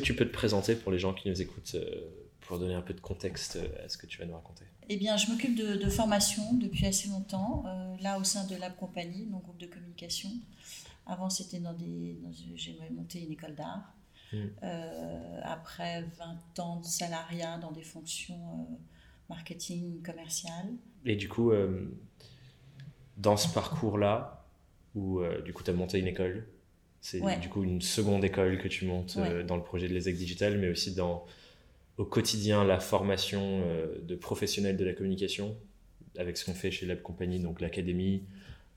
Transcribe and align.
que 0.00 0.04
tu 0.04 0.14
peux 0.14 0.26
te 0.26 0.32
présenter 0.32 0.76
pour 0.76 0.92
les 0.92 0.98
gens 0.98 1.14
qui 1.14 1.28
nous 1.28 1.40
écoutent 1.40 1.76
pour 2.40 2.58
donner 2.58 2.74
un 2.74 2.82
peu 2.82 2.94
de 2.94 3.00
contexte 3.00 3.58
à 3.84 3.88
ce 3.88 3.98
que 3.98 4.06
tu 4.06 4.18
vas 4.18 4.26
nous 4.26 4.34
raconter? 4.34 4.64
Eh 4.88 4.96
bien, 4.96 5.16
je 5.16 5.30
m'occupe 5.30 5.56
de, 5.56 5.88
formation 5.88 6.54
depuis 6.54 6.86
assez 6.86 7.08
longtemps, 7.08 7.64
là 8.00 8.18
au 8.18 8.24
sein 8.24 8.46
de 8.46 8.54
Lab 8.56 8.76
Compagnie, 8.76 9.26
donc 9.26 9.42
groupe 9.42 9.58
de 9.58 9.66
communication. 9.66 10.30
Avant, 11.06 11.30
c'était 11.30 11.60
dans 11.60 11.72
des. 11.72 12.16
J'ai 12.54 12.78
monté 12.90 13.22
une 13.22 13.32
école 13.32 13.54
d'art. 13.54 13.96
Mm. 14.32 14.36
Euh, 14.62 15.40
après 15.44 16.04
20 16.18 16.58
ans 16.58 16.80
de 16.80 16.84
salariat 16.84 17.58
dans 17.58 17.70
des 17.70 17.82
fonctions 17.82 18.34
euh, 18.34 18.74
marketing, 19.28 20.02
commercial. 20.02 20.66
Et 21.04 21.16
du 21.16 21.28
coup, 21.28 21.52
euh, 21.52 21.96
dans 23.16 23.36
ce 23.36 23.52
parcours-là, 23.52 24.44
où 24.94 25.20
du 25.44 25.52
coup 25.52 25.62
tu 25.62 25.70
as 25.70 25.74
monté 25.74 25.98
une 25.98 26.06
école, 26.06 26.48
c'est 27.06 27.40
du 27.40 27.48
coup 27.48 27.62
une 27.62 27.80
seconde 27.80 28.24
école 28.24 28.58
que 28.58 28.68
tu 28.68 28.84
montes 28.84 29.18
dans 29.46 29.56
le 29.56 29.62
projet 29.62 29.88
de 29.88 29.94
l'ESEC 29.94 30.16
Digital, 30.16 30.58
mais 30.58 30.68
aussi 30.68 30.94
dans 30.94 31.24
au 31.98 32.04
quotidien 32.04 32.64
la 32.64 32.80
formation 32.80 33.62
de 34.02 34.14
professionnels 34.16 34.76
de 34.76 34.84
la 34.84 34.92
communication, 34.92 35.56
avec 36.18 36.36
ce 36.36 36.44
qu'on 36.44 36.54
fait 36.54 36.70
chez 36.70 36.84
Lab 36.84 37.02
Company, 37.02 37.38
donc 37.38 37.60
l'académie, 37.60 38.22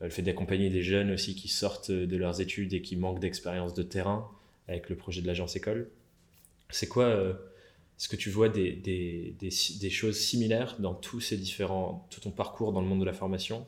le 0.01 0.09
fait 0.09 0.21
d'accompagner 0.21 0.69
des 0.69 0.83
jeunes 0.83 1.11
aussi 1.11 1.35
qui 1.35 1.47
sortent 1.47 1.91
de 1.91 2.17
leurs 2.17 2.39
études 2.39 2.73
et 2.73 2.81
qui 2.81 2.95
manquent 2.95 3.19
d'expérience 3.19 3.73
de 3.73 3.83
terrain 3.83 4.29
avec 4.67 4.89
le 4.89 4.95
projet 4.95 5.21
de 5.21 5.27
l'agence 5.27 5.55
école. 5.55 5.89
C'est 6.69 6.87
quoi, 6.87 7.05
euh, 7.05 7.33
est-ce 7.97 8.07
que 8.07 8.15
tu 8.15 8.29
vois 8.29 8.47
des, 8.49 8.73
des, 8.73 9.35
des, 9.39 9.89
choses 9.89 10.19
similaires 10.19 10.77
dans 10.79 10.93
tous 10.93 11.19
ces 11.19 11.37
différents, 11.37 12.07
tout 12.11 12.21
ton 12.21 12.31
parcours 12.31 12.71
dans 12.71 12.81
le 12.81 12.87
monde 12.87 12.99
de 12.99 13.05
la 13.05 13.13
formation, 13.13 13.65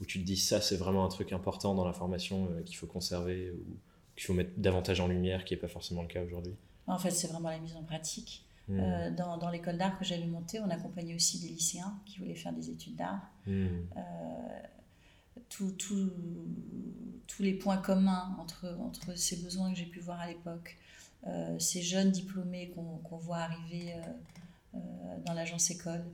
où 0.00 0.04
tu 0.06 0.20
te 0.20 0.24
dis 0.24 0.36
ça 0.36 0.60
c'est 0.60 0.76
vraiment 0.76 1.04
un 1.04 1.08
truc 1.08 1.32
important 1.32 1.74
dans 1.74 1.84
la 1.84 1.92
formation 1.92 2.48
euh, 2.52 2.62
qu'il 2.62 2.76
faut 2.76 2.86
conserver 2.86 3.50
ou 3.50 3.76
qu'il 4.14 4.24
faut 4.24 4.34
mettre 4.34 4.52
davantage 4.56 5.00
en 5.00 5.08
lumière, 5.08 5.44
qui 5.44 5.54
n'est 5.54 5.60
pas 5.60 5.68
forcément 5.68 6.02
le 6.02 6.08
cas 6.08 6.22
aujourd'hui 6.22 6.54
En 6.86 6.98
fait, 6.98 7.10
c'est 7.10 7.28
vraiment 7.28 7.50
la 7.50 7.58
mise 7.58 7.76
en 7.76 7.82
pratique. 7.82 8.44
Hmm. 8.68 8.80
Euh, 8.80 9.10
dans, 9.10 9.36
dans 9.36 9.50
l'école 9.50 9.76
d'art 9.76 9.98
que 9.98 10.04
j'avais 10.04 10.26
montée, 10.26 10.58
on 10.60 10.70
accompagnait 10.70 11.14
aussi 11.14 11.38
des 11.38 11.48
lycéens 11.48 11.98
qui 12.06 12.18
voulaient 12.18 12.34
faire 12.34 12.52
des 12.52 12.70
études 12.70 12.96
d'art. 12.96 13.20
Hmm 13.46 13.68
tous 15.56 17.42
les 17.42 17.54
points 17.54 17.76
communs 17.76 18.36
entre, 18.38 18.76
entre 18.80 19.16
ces 19.16 19.36
besoins 19.36 19.72
que 19.72 19.78
j'ai 19.78 19.86
pu 19.86 20.00
voir 20.00 20.20
à 20.20 20.28
l'époque, 20.28 20.76
euh, 21.26 21.58
ces 21.58 21.82
jeunes 21.82 22.10
diplômés 22.10 22.72
qu'on 22.74 23.16
voit 23.16 23.38
arriver 23.38 23.94
euh, 23.94 24.00
euh, 24.74 24.78
dans 25.24 25.32
l'agence 25.32 25.70
école. 25.70 26.04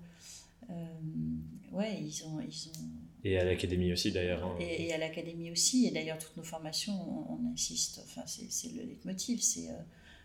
ouais, 1.72 2.00
ils 2.00 2.24
ont, 2.24 2.40
ils 2.40 2.68
ont... 2.68 2.88
Et 3.24 3.38
à 3.38 3.44
l'académie 3.44 3.92
aussi 3.92 4.12
d'ailleurs. 4.12 4.44
Hein. 4.44 4.56
Et, 4.60 4.92
à 4.92 4.98
l'académie 4.98 5.50
aussi, 5.50 5.86
et 5.86 5.90
d'ailleurs 5.90 6.18
toutes 6.18 6.36
nos 6.36 6.42
formations, 6.42 6.94
on, 7.30 7.52
insiste, 7.52 8.00
enfin 8.04 8.22
c'est 8.26 8.72
le 8.72 8.82
leitmotiv, 8.82 9.40
c'est 9.42 9.68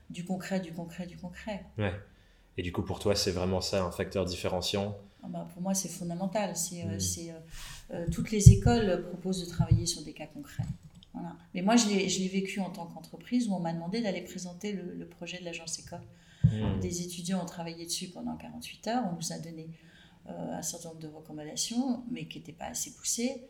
du 0.10 0.24
concret, 0.24 0.60
du 0.60 0.72
concret, 0.72 1.06
du 1.06 1.18
concret. 1.18 1.66
Ouais. 1.78 1.94
Et 2.58 2.62
du 2.62 2.72
coup 2.72 2.84
pour 2.84 3.00
toi 3.00 3.16
c'est 3.16 3.32
vraiment 3.32 3.60
ça 3.60 3.84
un 3.84 3.92
facteur 3.92 4.26
différenciant? 4.26 4.98
Ah 5.26 5.28
bah, 5.30 5.48
pour 5.52 5.62
moi, 5.62 5.74
c'est 5.74 5.90
fondamental. 5.90 6.56
C'est, 6.56 6.84
euh, 6.84 6.98
mm. 6.98 7.30
euh, 7.30 7.40
euh, 7.94 8.06
toutes 8.12 8.32
les 8.32 8.52
écoles 8.52 9.04
proposent 9.10 9.44
de 9.44 9.50
travailler 9.50 9.86
sur 9.86 10.04
des 10.04 10.14
cas 10.14 10.28
concrets. 10.28 10.64
Voilà. 11.14 11.36
Mais 11.54 11.62
moi, 11.62 11.76
je 11.78 11.88
l'ai, 11.88 12.28
vécu 12.28 12.60
en 12.60 12.70
tant 12.70 12.86
qu'entreprise 12.86 13.48
où 13.48 13.54
on 13.54 13.60
m'a 13.60 13.74
demandé 13.74 14.02
d'aller 14.02 14.22
présenter 14.22 14.74
le, 14.74 15.06
projet 15.08 15.40
de 15.40 15.46
l'agence 15.46 15.80
école. 15.80 16.04
Mm. 16.44 16.80
Des 16.80 17.02
étudiants 17.02 17.42
ont 17.42 17.48
travaillé 17.48 17.86
dessus 17.86 18.10
pendant 18.10 18.36
48 18.36 18.88
heures. 18.88 19.04
On 19.12 19.16
nous 19.16 19.34
a 19.34 19.40
donné 19.40 19.70
un 20.28 20.62
certain 20.62 20.90
nombre 20.90 21.02
de 21.02 21.08
recommandations, 21.08 22.04
mais 22.12 22.26
qui 22.26 22.40
n'étaient 22.40 22.52
pas 22.52 22.66
assez 22.66 22.92
poussées. 22.94 23.42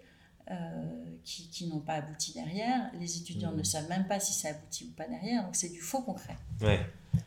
qui, 1.23 1.49
qui, 1.49 1.67
n'ont 1.67 1.79
pas 1.79 1.93
abouti 1.93 2.33
derrière. 2.33 2.91
Les 2.99 3.17
étudiants 3.17 3.51
mm. 3.51 3.57
ne 3.57 3.63
savent 3.63 3.89
même 3.89 4.07
pas 4.07 4.19
si 4.19 4.33
ça 4.33 4.49
aboutit 4.49 4.85
ou 4.85 4.95
pas 4.95 5.07
derrière, 5.07 5.43
donc 5.43 5.55
c'est 5.55 5.69
du 5.69 5.81
faux 5.81 6.01
concret. 6.01 6.35
Ouais. 6.61 6.79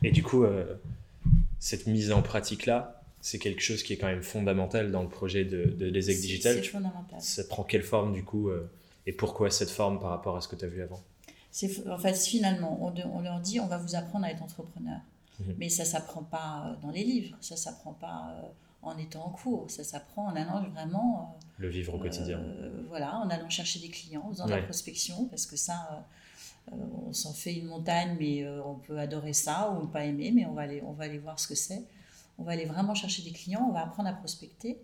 Et 0.03 0.11
du 0.11 0.23
coup, 0.23 0.45
cette 1.59 1.87
mise 1.87 2.11
en 2.11 2.21
pratique-là, 2.21 2.99
c'est 3.21 3.39
quelque 3.39 3.61
chose 3.61 3.83
qui 3.83 3.93
est 3.93 3.97
quand 3.97 4.07
même 4.07 4.23
fondamental 4.23 4.91
dans 4.91 5.03
le 5.03 5.09
projet 5.09 5.43
de, 5.43 5.65
de 5.65 5.85
l'ESEC 5.85 6.21
Digital. 6.21 6.55
C'est 6.55 6.69
fondamental. 6.69 7.21
Ça 7.21 7.43
prend 7.43 7.63
quelle 7.63 7.83
forme 7.83 8.13
du 8.13 8.23
coup 8.23 8.49
euh, 8.49 8.69
et 9.05 9.11
pourquoi 9.11 9.51
cette 9.51 9.69
forme 9.69 9.99
par 9.99 10.09
rapport 10.09 10.37
à 10.37 10.41
ce 10.41 10.47
que 10.47 10.55
tu 10.55 10.65
as 10.65 10.69
vu 10.69 10.81
avant? 10.81 11.01
En 11.87 11.97
fait, 11.97 12.15
finalement, 12.15 12.77
on, 12.81 13.21
leur 13.21 13.39
dit 13.39 13.59
on 13.59 13.67
va 13.67 13.77
vous 13.77 13.95
apprendre 13.95 14.25
à 14.25 14.31
être 14.31 14.41
entrepreneur. 14.41 14.99
Mhm. 15.39 15.55
Mais 15.57 15.69
ça 15.69 15.83
ne 15.83 15.87
s'apprend 15.87 16.23
pas 16.23 16.65
euh, 16.65 16.81
dans 16.81 16.91
les 16.91 17.03
livres, 17.03 17.35
ça 17.41 17.55
ne 17.55 17.59
s'apprend 17.59 17.93
pas 17.93 18.35
euh, 18.37 18.47
en 18.81 18.97
étant 18.97 19.25
en 19.25 19.29
cours, 19.29 19.69
ça 19.69 19.83
s'apprend 19.83 20.27
en 20.27 20.35
allant 20.35 20.63
vraiment. 20.69 21.37
le 21.57 21.67
vivre 21.67 21.95
au 21.95 21.99
quotidien. 21.99 22.41
voilà, 22.87 23.17
en 23.17 23.29
allant 23.29 23.49
chercher 23.49 23.79
des 23.79 23.89
clients, 23.89 24.23
en 24.25 24.31
faisant 24.31 24.45
de 24.45 24.51
la 24.51 24.61
prospection, 24.61 25.25
parce 25.25 25.45
que 25.45 25.57
ça. 25.57 26.05
on 26.71 27.11
s'en 27.13 27.33
fait 27.33 27.55
une 27.55 27.65
montagne, 27.65 28.15
mais 28.19 28.47
on 28.65 28.75
peut 28.75 28.97
adorer 28.99 29.33
ça 29.33 29.71
ou 29.71 29.87
pas 29.87 30.05
aimer, 30.05 30.31
mais 30.31 30.45
on 30.45 30.53
va 30.53 30.61
aller, 30.61 30.81
on 30.85 30.93
va 30.93 31.05
aller 31.05 31.17
voir 31.17 31.39
ce 31.39 31.47
que 31.47 31.55
c'est 31.55 31.83
on 32.39 32.43
va 32.43 32.53
aller 32.53 32.65
vraiment 32.65 32.95
chercher 32.95 33.21
des 33.21 33.31
clients, 33.31 33.65
on 33.69 33.73
va 33.73 33.83
apprendre 33.83 34.09
à 34.09 34.13
prospecter. 34.13 34.79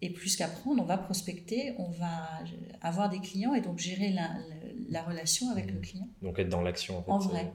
Et 0.00 0.10
plus 0.10 0.36
qu'apprendre, 0.36 0.82
on 0.82 0.86
va 0.86 0.98
prospecter, 0.98 1.74
on 1.78 1.90
va 1.90 2.28
avoir 2.80 3.08
des 3.08 3.20
clients 3.20 3.54
et 3.54 3.60
donc 3.60 3.78
gérer 3.78 4.10
la, 4.88 5.02
relation 5.02 5.50
avec 5.50 5.70
le 5.70 5.78
mmh. 5.78 5.82
client. 5.82 6.08
Donc 6.22 6.38
être 6.38 6.48
dans 6.48 6.62
l'action 6.62 6.98
en 6.98 7.02
fait. 7.02 7.10
En 7.10 7.18
vrai. 7.18 7.52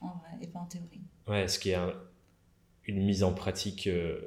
En 0.00 0.08
vrai 0.08 0.30
et 0.40 0.46
pas 0.46 0.60
en 0.60 0.64
théorie. 0.66 1.00
Ouais, 1.28 1.46
ce 1.46 1.58
qui 1.58 1.70
est 1.70 1.78
une 2.86 3.02
mise 3.02 3.22
en 3.22 3.32
pratique 3.32 3.86
euh, 3.86 4.18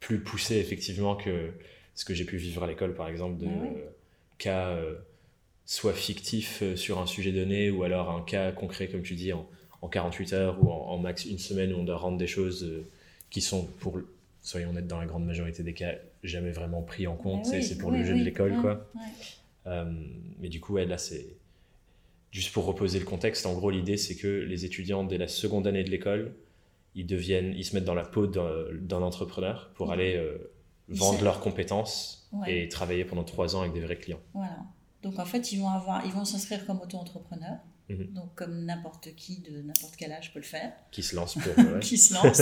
plus 0.00 0.20
poussée 0.20 0.56
effectivement 0.56 1.16
que 1.16 1.50
ce 1.94 2.04
que 2.04 2.14
j'ai 2.14 2.24
pu 2.24 2.36
vivre 2.36 2.62
à 2.62 2.66
l'école 2.66 2.94
par 2.94 3.08
exemple 3.08 3.38
de 3.38 3.48
cas 4.38 4.68
euh, 4.68 4.94
soit 5.66 5.92
fictifs 5.92 6.62
euh, 6.62 6.76
sur 6.76 6.98
un 6.98 7.06
sujet 7.06 7.32
donné 7.32 7.70
ou 7.70 7.82
alors 7.82 8.10
un 8.10 8.22
cas 8.22 8.52
concret 8.52 8.88
comme 8.88 9.02
tu 9.02 9.14
dis 9.14 9.32
en, 9.32 9.46
en 9.82 9.88
48 9.88 10.32
heures 10.32 10.64
ou 10.64 10.70
en, 10.70 10.98
max 10.98 11.24
une 11.24 11.38
semaine 11.38 11.72
où 11.72 11.78
on 11.78 11.84
doit 11.84 11.96
rendre 11.96 12.18
des 12.18 12.26
choses 12.26 12.84
qui 13.30 13.40
sont, 13.40 13.64
pour, 13.78 13.98
soyons 14.42 14.70
honnêtes, 14.70 14.86
dans 14.86 14.98
la 14.98 15.06
grande 15.06 15.24
majorité 15.24 15.62
des 15.62 15.72
cas, 15.72 15.94
jamais 16.24 16.50
vraiment 16.50 16.82
pris 16.82 17.06
en 17.06 17.16
compte. 17.16 17.46
c'est 17.46 17.78
pour 17.78 17.90
le 17.90 18.04
jeu 18.04 18.18
de 18.18 18.24
l'école, 18.24 18.60
quoi. 18.60 18.86
Euh, 19.66 19.90
mais 20.40 20.48
du 20.48 20.60
coup, 20.60 20.76
là, 20.76 20.98
c'est 20.98 21.26
juste 22.30 22.52
pour 22.52 22.64
reposer 22.64 22.98
le 22.98 23.04
contexte. 23.04 23.46
En 23.46 23.54
gros, 23.54 23.70
l'idée, 23.70 23.96
c'est 23.96 24.16
que 24.16 24.26
les 24.26 24.64
étudiants, 24.64 25.04
dès 25.04 25.18
la 25.18 25.28
seconde 25.28 25.66
année 25.66 25.84
de 25.84 25.90
l'école, 25.90 26.32
ils 26.94 27.06
deviennent, 27.06 27.54
ils 27.56 27.64
se 27.64 27.74
mettent 27.74 27.84
dans 27.84 27.94
la 27.94 28.04
peau 28.04 28.26
d'un 28.26 29.02
entrepreneur 29.02 29.70
pour 29.74 29.92
aller 29.92 30.16
euh, 30.16 30.52
vendre 30.88 31.22
leurs 31.22 31.40
compétences 31.40 32.30
et 32.46 32.68
travailler 32.68 33.04
pendant 33.04 33.24
trois 33.24 33.56
ans 33.56 33.60
avec 33.60 33.72
des 33.72 33.80
vrais 33.80 33.98
clients. 33.98 34.20
Voilà. 34.34 34.58
Donc 35.02 35.18
en 35.18 35.24
fait, 35.24 35.52
ils 35.52 35.60
vont 35.60 35.68
avoir, 35.68 36.04
ils 36.04 36.12
vont 36.12 36.24
s'inscrire 36.24 36.66
comme 36.66 36.80
auto-entrepreneurs. 36.80 37.58
Mhm. 37.88 38.12
Donc, 38.12 38.34
comme 38.36 38.64
n'importe 38.64 39.14
qui 39.16 39.40
de 39.40 39.62
n'importe 39.62 39.96
quel 39.96 40.12
âge 40.12 40.32
peut 40.32 40.38
le 40.38 40.44
faire. 40.44 40.72
Qui 40.92 41.02
se 41.02 41.16
lance 41.16 41.34
pour. 41.34 41.78
qui 41.80 41.98
se 41.98 42.14
lance. 42.14 42.40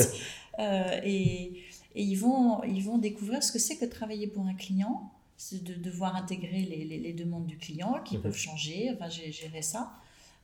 Euh, 0.59 1.01
et, 1.05 1.65
et 1.95 2.03
ils, 2.03 2.17
vont, 2.17 2.63
ils 2.65 2.83
vont 2.83 2.99
découvrir 2.99 3.43
ce 3.43 3.51
que 3.53 3.59
c'est 3.59 3.79
que 3.79 3.87
travailler 3.87 4.27
pour 4.27 4.45
un 4.45 4.55
client, 4.55 5.11
de 5.53 5.75
devoir 5.75 6.17
intégrer 6.17 6.63
les, 6.63 6.85
les, 6.85 7.13
demandes 7.13 7.47
du 7.47 7.59
client 7.59 8.03
qui 8.05 8.17
mhm. 8.17 8.25
peuvent 8.25 8.37
changer, 8.37 8.91
enfin, 8.93 9.09
gérer 9.09 9.63
ça, 9.63 9.93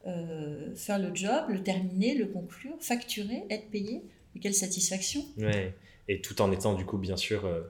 euh, 0.06 0.75
faire 0.75 0.98
le 0.98 1.15
job, 1.15 1.44
le 1.48 1.62
terminer, 1.62 2.15
le 2.15 2.26
conclure, 2.26 2.76
facturer, 2.81 3.44
être 3.50 3.70
payé. 3.70 4.03
quelle 4.41 4.54
satisfaction. 4.54 5.25
Ouais. 5.38 5.75
Et 6.09 6.20
tout 6.20 6.42
en 6.42 6.53
étant, 6.53 6.75
du 6.75 6.84
coup, 6.84 6.98
bien 6.98 7.16
sûr, 7.16 7.47
euh, 7.47 7.62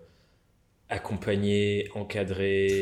accompagné, 0.88 1.88
encadré. 1.94 2.80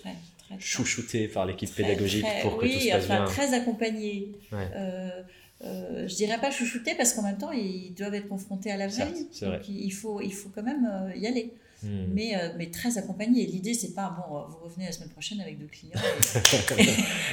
très 0.00 0.16
chouchouté 0.58 1.28
par 1.28 1.46
l'équipe 1.46 1.72
pédagogique 1.74 2.24
pour 2.42 2.58
que 2.58 2.66
tout 2.66 2.80
se 2.80 2.88
passe 2.88 3.04
enfin, 3.04 3.24
très 3.26 3.54
accompagné. 3.54 4.32
Euh, 4.52 5.22
euh, 5.64 6.08
je 6.08 6.14
dirais 6.14 6.38
pas 6.38 6.50
chouchouté 6.50 6.94
parce 6.94 7.12
qu'en 7.12 7.22
même 7.22 7.38
temps 7.38 7.52
ils 7.52 7.92
doivent 7.94 8.14
être 8.14 8.28
confrontés 8.28 8.70
à 8.70 8.76
la 8.76 8.86
vraie 8.88 9.12
vie. 9.12 9.28
Donc 9.42 9.68
il 9.68 9.90
faut, 9.90 10.20
il 10.20 10.32
faut 10.32 10.50
quand 10.54 10.62
même 10.62 10.88
euh, 10.90 11.16
y 11.16 11.26
aller. 11.26 11.52
Hmm. 11.82 12.06
Mais, 12.12 12.36
euh, 12.36 12.52
mais 12.56 12.70
très 12.70 12.98
accompagné. 12.98 13.46
L'idée, 13.46 13.74
c'est 13.74 13.94
pas 13.94 14.10
bon, 14.10 14.44
vous 14.48 14.64
revenez 14.64 14.86
la 14.86 14.92
semaine 14.92 15.10
prochaine 15.10 15.40
avec 15.40 15.58
deux 15.58 15.66
clients. 15.66 16.00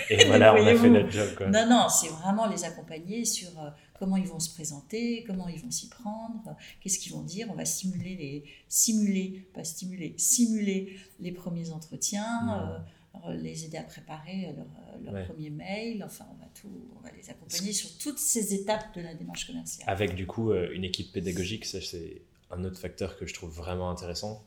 Et, 0.09 0.25
voilà, 0.28 0.53
on 0.53 0.66
a 0.66 0.75
fait 0.75 0.89
notre 0.89 1.09
job. 1.09 1.29
Quoi. 1.35 1.47
Non, 1.47 1.67
non, 1.67 1.88
c'est 1.89 2.09
vraiment 2.09 2.47
les 2.47 2.63
accompagner 2.63 3.25
sur 3.25 3.50
comment 3.97 4.17
ils 4.17 4.28
vont 4.28 4.39
se 4.39 4.53
présenter, 4.53 5.23
comment 5.25 5.47
ils 5.47 5.59
vont 5.59 5.72
s'y 5.72 5.90
prendre, 5.90 6.55
qu'est-ce 6.81 6.99
qu'ils 6.99 7.14
vont 7.14 7.23
dire. 7.23 7.47
On 7.52 7.55
va 7.55 7.66
simuler 7.66 8.16
les, 8.16 8.43
simuler, 8.67 9.47
pas 9.53 9.64
stimuler, 9.64 10.14
simuler 10.17 10.99
les 11.20 11.31
premiers 11.31 11.72
entretiens. 11.72 12.41
Hmm. 12.43 12.84
Euh, 13.28 13.34
les 13.34 13.66
aider 13.66 13.78
à 13.78 13.84
préparer 13.84 14.53
leur, 14.55 15.14
leur 15.14 15.25
premier 15.25 15.49
mail. 15.49 16.03
Enfin, 16.03 16.25
on 16.31 16.37
va, 16.37 16.49
tout, 16.53 16.70
on 16.97 16.99
va 17.02 17.09
les 17.16 17.29
accompagner 17.29 17.72
sur 17.72 17.97
toutes 17.97 18.20
ces 18.20 18.53
étapes 18.53 18.96
de 18.96 19.02
la 19.02 19.14
démarche 19.14 19.47
commerciale. 19.47 19.90
Avec 19.90 20.16
du 20.16 20.28
coup 20.28 20.52
euh, 20.52 20.70
une 20.73 20.84
équipe 20.84 21.11
pédagogique, 21.11 21.66
ça 21.66 21.81
c'est 21.81 22.22
un 22.52 22.64
autre 22.64 22.80
facteur 22.80 23.18
que 23.18 23.26
je 23.26 23.34
trouve 23.34 23.52
vraiment 23.52 23.90
intéressant. 23.90 24.44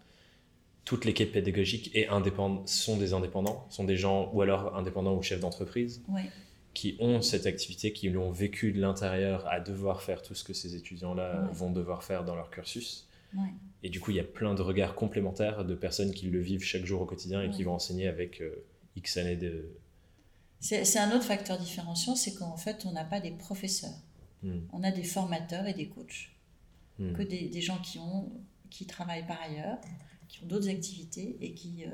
Toute 0.84 1.04
l'équipe 1.04 1.32
pédagogique 1.32 1.90
est 1.94 2.08
indépendante, 2.08 2.68
sont 2.68 2.96
des 2.96 3.12
indépendants, 3.12 3.66
sont 3.70 3.84
des 3.84 3.96
gens 3.96 4.30
ou 4.32 4.40
alors 4.42 4.74
indépendants 4.76 5.14
ou 5.14 5.22
chefs 5.22 5.40
d'entreprise. 5.40 6.02
qui 6.74 6.96
ont 7.00 7.22
cette 7.22 7.46
activité, 7.46 7.92
qui 7.92 8.08
l'ont 8.08 8.30
vécu 8.30 8.70
de 8.72 8.80
l'intérieur 8.80 9.46
à 9.48 9.58
devoir 9.58 10.00
faire 10.00 10.22
tout 10.22 10.34
ce 10.34 10.44
que 10.44 10.52
ces 10.52 10.76
étudiants-là 10.76 11.48
vont 11.52 11.70
devoir 11.70 12.04
faire 12.04 12.24
dans 12.24 12.36
leur 12.36 12.50
cursus. 12.50 13.08
Et 13.82 13.90
du 13.90 14.00
coup, 14.00 14.10
il 14.10 14.16
y 14.16 14.20
a 14.20 14.24
plein 14.24 14.54
de 14.54 14.62
regards 14.62 14.94
complémentaires 14.94 15.64
de 15.64 15.74
personnes 15.74 16.12
qui 16.12 16.26
le 16.26 16.40
vivent 16.40 16.64
chaque 16.64 16.84
jour 16.84 17.00
au 17.02 17.06
quotidien 17.06 17.42
et 17.42 17.50
qui 17.50 17.62
vont 17.62 17.74
enseigner 17.74 18.08
avec 18.08 18.40
euh, 18.40 18.64
X 18.96 19.16
années 19.16 19.36
de... 19.36 19.70
C'est 20.60 20.98
un 20.98 21.14
autre 21.14 21.24
facteur 21.24 21.58
différenciant, 21.58 22.16
c'est 22.16 22.34
qu'en 22.34 22.56
fait, 22.56 22.84
on 22.84 22.92
n'a 22.92 23.04
pas 23.04 23.20
des 23.20 23.30
professeurs. 23.30 23.94
Hmm. 24.42 24.60
On 24.72 24.82
a 24.82 24.90
des 24.90 25.04
formateurs 25.04 25.66
et 25.66 25.74
des 25.74 25.88
coachs. 25.88 26.30
Hmm. 26.98 27.12
Que 27.12 27.22
des, 27.22 27.48
des, 27.48 27.60
gens 27.60 27.78
qui, 27.78 27.98
ont, 27.98 28.30
qui 28.70 28.86
travaillent 28.86 29.26
par 29.26 29.40
ailleurs, 29.40 29.78
qui 30.28 30.42
ont 30.42 30.46
d'autres 30.46 30.68
activités 30.68 31.36
et 31.40 31.52
qui, 31.52 31.84
euh, 31.84 31.90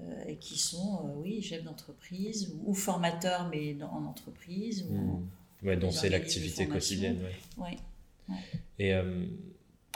euh, 0.00 0.24
et 0.26 0.36
qui 0.36 0.58
sont, 0.58 0.96
euh, 1.04 1.20
oui, 1.20 1.42
chefs 1.42 1.62
d'entreprise 1.62 2.54
ou, 2.64 2.74
formateurs, 2.74 3.48
mais 3.50 3.76
en 3.82 4.04
entreprise. 4.04 4.86
Ou 4.88 4.94
hmm. 4.94 5.28
ouais, 5.62 5.76
donc 5.76 5.92
c'est 5.92 6.08
l'activité 6.08 6.66
quotidienne. 6.66 7.20
Ouais. 7.58 7.76
ouais. 8.28 8.36
Et, 8.78 8.94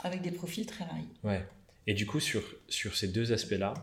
Avec 0.03 0.21
des 0.21 0.31
profils 0.31 0.65
très 0.65 0.85
variés. 0.85 1.07
Ouais. 1.23 1.45
Et 1.87 1.93
du 1.93 2.05
coup, 2.05 2.19
sur, 2.19 2.43
sur 2.67 2.95
ces 2.95 3.07
deux 3.07 3.33
aspects-là, 3.33 3.73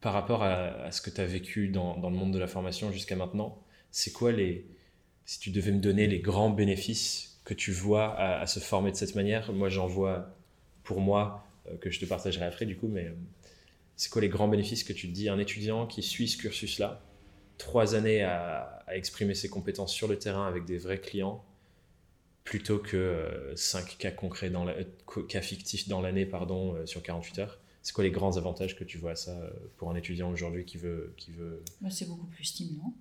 par 0.00 0.12
rapport 0.12 0.42
à, 0.42 0.92
ce 0.92 1.00
que 1.00 1.10
tu 1.10 1.20
as 1.20 1.26
vécu 1.26 1.68
dans, 1.68 1.96
dans, 1.96 2.10
le 2.10 2.16
monde 2.16 2.32
de 2.32 2.38
la 2.38 2.46
formation 2.46 2.92
jusqu'à 2.92 3.16
maintenant, 3.16 3.60
c'est 3.90 4.12
quoi 4.12 4.30
les. 4.30 4.66
Si 5.24 5.40
tu 5.40 5.50
devais 5.50 5.72
me 5.72 5.80
donner 5.80 6.06
les 6.06 6.20
grands 6.20 6.50
bénéfices 6.50 7.27
que 7.48 7.54
tu 7.54 7.72
vois 7.72 8.14
à, 8.14 8.46
se 8.46 8.60
former 8.60 8.92
de 8.92 8.96
cette 8.96 9.14
manière, 9.14 9.54
moi 9.54 9.70
j'en 9.70 9.86
vois 9.86 10.36
pour 10.82 11.00
moi, 11.00 11.46
euh, 11.66 11.78
que 11.78 11.90
je 11.90 11.98
te 11.98 12.04
partagerai 12.04 12.44
après 12.44 12.66
du 12.66 12.76
coup, 12.76 12.88
mais 12.88 13.06
euh, 13.06 13.14
c'est 13.96 14.10
quoi 14.10 14.20
les 14.20 14.28
grands 14.28 14.48
bénéfices 14.48 14.84
que 14.84 14.92
tu 14.92 15.08
te 15.08 15.14
dis 15.14 15.30
Un 15.30 15.38
étudiant 15.38 15.86
qui 15.86 16.02
suit 16.02 16.28
ce 16.28 16.36
cursus-là, 16.36 17.00
trois 17.56 17.94
années 17.94 18.22
à, 18.22 18.84
exprimer 18.90 19.34
ses 19.34 19.48
compétences 19.48 19.94
sur 19.94 20.08
le 20.08 20.18
terrain 20.18 20.46
avec 20.46 20.66
des 20.66 20.76
vrais 20.76 21.00
clients, 21.00 21.42
plutôt 22.44 22.78
que 22.78 22.98
euh, 22.98 23.56
cinq 23.56 23.96
cas 23.96 24.10
concrets 24.10 24.50
dans 24.50 24.66
la, 24.66 24.74
cas 25.26 25.40
fictifs 25.40 25.88
dans 25.88 26.02
l'année 26.02 26.26
pardon 26.26 26.76
sur 26.84 27.02
48 27.02 27.38
heures? 27.38 27.58
C'est 27.80 27.94
quoi 27.94 28.04
les 28.04 28.10
grands 28.10 28.36
avantages 28.36 28.76
que 28.76 28.84
tu 28.84 28.98
vois 28.98 29.12
à 29.12 29.16
ça 29.16 29.40
pour 29.78 29.90
un 29.90 29.96
étudiant 29.96 30.30
aujourd'hui 30.30 30.66
qui 30.66 30.76
veut, 30.76 31.14
qui 31.16 31.32
veut... 31.32 31.62
C'est 31.88 32.08
beaucoup 32.08 32.26
plus 32.26 32.44
stimulant. 32.44 32.92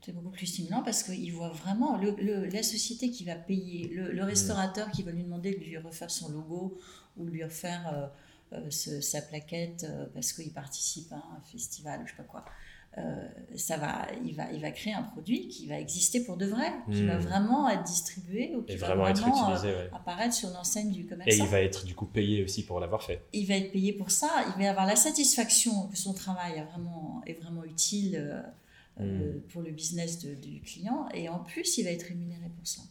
C'est 0.00 0.12
beaucoup 0.12 0.30
plus 0.30 0.46
stimulant 0.46 0.82
parce 0.82 1.02
qu'il 1.02 1.32
voit 1.32 1.50
vraiment 1.50 1.98
le, 1.98 2.46
la 2.46 2.62
société 2.62 3.10
qui 3.10 3.24
va 3.24 3.34
payer, 3.34 3.88
le, 3.88 4.24
restaurateur 4.24 4.90
qui 4.90 5.02
va 5.02 5.12
lui 5.12 5.22
demander 5.22 5.54
de 5.54 5.64
lui 5.64 5.76
refaire 5.76 6.10
son 6.10 6.30
logo 6.30 6.78
ou 7.16 7.24
de 7.24 7.30
lui 7.30 7.44
refaire 7.44 8.10
euh, 8.52 8.56
euh, 8.56 8.70
sa 8.70 9.20
plaquette 9.20 9.86
parce 10.14 10.32
qu'il 10.32 10.52
participe 10.52 11.12
à 11.12 11.16
un 11.16 11.40
festival 11.50 12.00
ou 12.02 12.06
je 12.06 12.12
sais 12.12 12.16
pas 12.16 12.22
quoi. 12.22 12.44
Euh, 12.98 13.28
ça 13.54 13.76
va, 13.76 14.08
il, 14.24 14.34
va, 14.34 14.50
il 14.52 14.60
va 14.60 14.72
créer 14.72 14.92
un 14.92 15.04
produit 15.04 15.46
qui 15.46 15.68
va 15.68 15.78
exister 15.78 16.24
pour 16.24 16.36
de 16.36 16.46
vrai, 16.46 16.72
qui 16.90 17.06
va 17.06 17.18
hmm. 17.18 17.22
vraiment 17.22 17.68
être 17.68 17.84
distribué 17.84 18.56
ou 18.56 18.62
qui 18.62 18.76
va 18.76 18.88
vraiment, 18.88 19.06
être 19.06 19.28
utilisé, 19.28 19.68
euh, 19.68 19.88
apparaître 19.92 20.34
sur 20.34 20.50
l'enseigne 20.50 20.90
du 20.90 21.06
commerçant. 21.06 21.30
Et 21.30 21.36
il 21.36 21.46
va 21.46 21.60
être 21.60 21.84
du 21.84 21.94
coup 21.94 22.06
payé 22.06 22.42
aussi 22.42 22.64
pour 22.64 22.80
l'avoir 22.80 23.04
fait. 23.04 23.24
Il 23.32 23.46
va 23.46 23.54
être 23.54 23.70
payé 23.70 23.92
pour 23.92 24.10
ça, 24.10 24.28
il 24.48 24.60
va 24.60 24.70
avoir 24.70 24.86
la 24.86 24.96
satisfaction 24.96 25.86
que 25.86 25.96
son 25.96 26.14
travail 26.14 26.66
vraiment, 26.72 27.22
est 27.26 27.34
vraiment 27.34 27.62
utile 27.62 28.42
euh, 29.00 29.38
hmm. 29.38 29.40
pour 29.48 29.62
le 29.62 29.70
business 29.70 30.18
du 30.18 30.60
client 30.60 31.08
et 31.14 31.28
en 31.28 31.40
plus 31.40 31.78
il 31.78 31.84
va 31.84 31.90
être 31.90 32.04
rémunéré 32.04 32.48
pour 32.56 32.66
ça. 32.66 32.82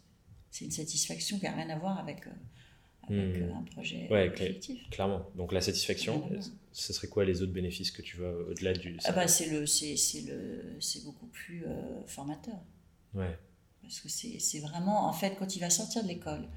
C'est 0.51 0.65
une 0.65 0.71
satisfaction 0.71 1.37
qui 1.37 1.45
n'a 1.45 1.53
rien 1.53 1.69
à 1.69 1.77
voir 1.77 1.99
avec 1.99 2.21
avec 3.09 3.41
hmm. 3.41 3.51
un 3.55 3.63
projet 3.63 4.07
ouais, 4.09 4.59
Clairement. 4.91 5.29
Donc 5.35 5.51
la 5.51 5.61
satisfaction, 5.61 6.29
ce 6.71 6.93
serait 6.93 7.07
quoi 7.07 7.25
les 7.25 7.41
autres 7.41 7.53
bénéfices 7.53 7.91
que 7.91 8.01
tu 8.01 8.17
vois 8.17 8.31
au-delà 8.49 8.73
du 8.73 8.97
ah 9.05 9.11
bah 9.11 9.27
c'est 9.27 9.49
le 9.49 9.65
c'est 9.65 9.95
le 10.27 10.77
c'est 10.79 11.03
beaucoup 11.03 11.27
plus 11.27 11.65
euh, 11.65 12.05
formateur. 12.05 12.59
Ouais. 13.13 13.37
Parce 13.81 14.01
que 14.01 14.09
c'est 14.09 14.59
vraiment 14.59 15.07
en 15.07 15.13
fait 15.13 15.35
quand 15.39 15.55
il 15.55 15.59
va 15.59 15.69
sortir 15.69 16.03
de 16.03 16.07
l'école, 16.07 16.47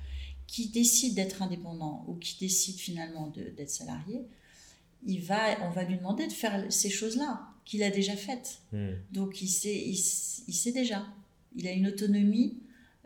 qui 0.46 0.69
décide 0.69 1.14
d'être 1.14 1.40
indépendant 1.40 2.04
ou 2.08 2.16
qui 2.16 2.38
décide 2.38 2.76
finalement 2.76 3.28
d'être 3.28 3.70
salarié, 3.70 4.26
il 5.04 5.20
va 5.20 5.60
on 5.62 5.70
va 5.70 5.84
lui 5.84 5.96
demander 5.96 6.26
de 6.26 6.32
faire 6.32 6.70
ces 6.70 6.90
choses-là 6.90 7.40
qu'il 7.64 7.82
a 7.82 7.90
déjà 7.90 8.16
faites. 8.16 8.58
Hmm. 8.72 8.93
Donc 9.10 9.43
il 9.43 9.49
sait 9.49 9.75
il, 9.75 9.99
il, 10.49 10.54
sait 10.54 10.72
déjà. 10.72 11.06
Il 11.56 11.66
a 11.69 11.72
une 11.72 11.87
autonomie. 11.88 12.58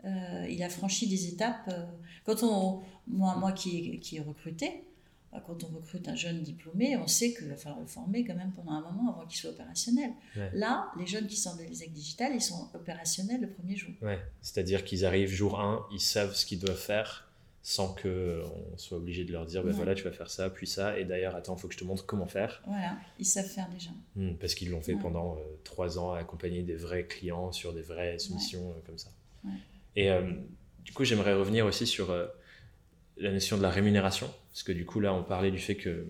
Euh, 0.05 0.47
il 0.49 0.61
a 0.63 0.69
franchi 0.69 1.07
des 1.07 1.27
étapes. 1.27 1.69
Euh, 1.69 1.85
quand 2.25 2.43
on, 2.43 2.81
moi, 3.07 3.35
moi 3.35 3.51
qui, 3.51 3.99
qui 3.99 4.17
est 4.17 4.21
recruté, 4.21 4.83
bah, 5.31 5.43
quand 5.45 5.63
on 5.63 5.67
recrute 5.75 6.07
un 6.07 6.15
jeune 6.15 6.41
diplômé, 6.41 6.95
on 6.97 7.07
sait 7.07 7.33
qu'il 7.33 7.47
va 7.47 7.55
falloir 7.55 7.81
le 7.81 7.87
former 7.87 8.23
quand 8.23 8.35
même 8.35 8.51
pendant 8.53 8.71
un 8.71 8.81
moment 8.81 9.13
avant 9.13 9.25
qu'il 9.25 9.39
soit 9.39 9.49
opérationnel. 9.49 10.11
Là, 10.53 10.91
les 10.97 11.05
jeunes 11.05 11.27
qui 11.27 11.35
sortent 11.35 11.59
de 11.59 11.63
l'ESEC 11.63 11.91
digital, 11.91 12.31
ils 12.33 12.41
sont 12.41 12.69
opérationnels 12.73 13.41
le 13.41 13.49
premier 13.49 13.75
jour. 13.75 13.91
Ouais. 14.01 14.19
C'est-à-dire 14.41 14.85
qu'ils 14.85 15.05
arrivent 15.05 15.29
jour 15.29 15.59
1, 15.59 15.87
ils 15.91 15.99
savent 15.99 16.33
ce 16.33 16.45
qu'ils 16.45 16.59
doivent 16.59 16.77
faire 16.79 17.26
sans 17.67 17.93
qu'on 17.93 18.77
soit 18.77 18.97
obligé 18.97 19.25
de 19.25 19.33
leur 19.33 19.45
dire 19.45 19.61
ben 19.61 19.73
voilà, 19.73 19.93
tu 19.93 20.05
vas 20.05 20.13
faire 20.13 20.29
ça, 20.29 20.49
puis 20.49 20.65
ça, 20.65 20.97
et 20.97 21.03
d'ailleurs, 21.03 21.35
attends, 21.35 21.57
il 21.57 21.59
faut 21.59 21.67
que 21.67 21.73
je 21.73 21.79
te 21.79 21.83
montre 21.83 22.05
comment 22.05 22.25
faire. 22.25 22.63
Voilà, 22.65 22.97
ils 23.19 23.25
savent 23.25 23.45
faire 23.45 23.67
déjà. 23.69 23.89
Hmm, 24.15 24.35
parce 24.35 24.55
qu'ils 24.55 24.69
l'ont 24.69 24.79
fait 24.79 24.95
pendant 24.95 25.35
euh, 25.35 25.39
trois 25.65 25.99
ans 25.99 26.13
à 26.13 26.19
accompagner 26.19 26.63
des 26.63 26.77
vrais 26.77 27.07
clients 27.07 27.51
sur 27.51 27.73
des 27.73 27.81
vraies 27.81 28.19
soumissions 28.19 28.69
euh, 28.69 28.79
comme 28.85 28.97
ça. 28.97 29.09
Et 29.97 30.09
euh, 30.09 30.31
du 30.85 30.93
coup, 30.93 31.03
j'aimerais 31.03 31.33
revenir 31.33 31.65
aussi 31.65 31.85
sur 31.85 32.15
la 33.17 33.31
notion 33.33 33.57
de 33.57 33.63
la 33.63 33.69
rémunération, 33.69 34.29
parce 34.53 34.63
que 34.63 34.71
du 34.71 34.85
coup 34.85 35.01
là 35.01 35.13
on 35.13 35.23
parlait 35.23 35.51
du 35.51 35.59
fait 35.59 35.75
que 35.75 36.07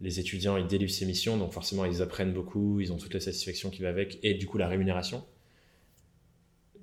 les 0.00 0.18
étudiants 0.18 0.56
ils 0.56 0.66
délivrent 0.66 0.92
ces 0.92 1.06
missions, 1.06 1.36
donc 1.36 1.52
forcément 1.52 1.84
ils 1.84 2.02
apprennent 2.02 2.32
beaucoup, 2.32 2.80
ils 2.80 2.92
ont 2.92 2.96
toute 2.96 3.14
la 3.14 3.20
satisfaction 3.20 3.70
qui 3.70 3.82
va 3.82 3.88
avec, 3.88 4.18
et 4.24 4.34
du 4.34 4.46
coup 4.46 4.58
la 4.58 4.66
rémunération. 4.66 5.24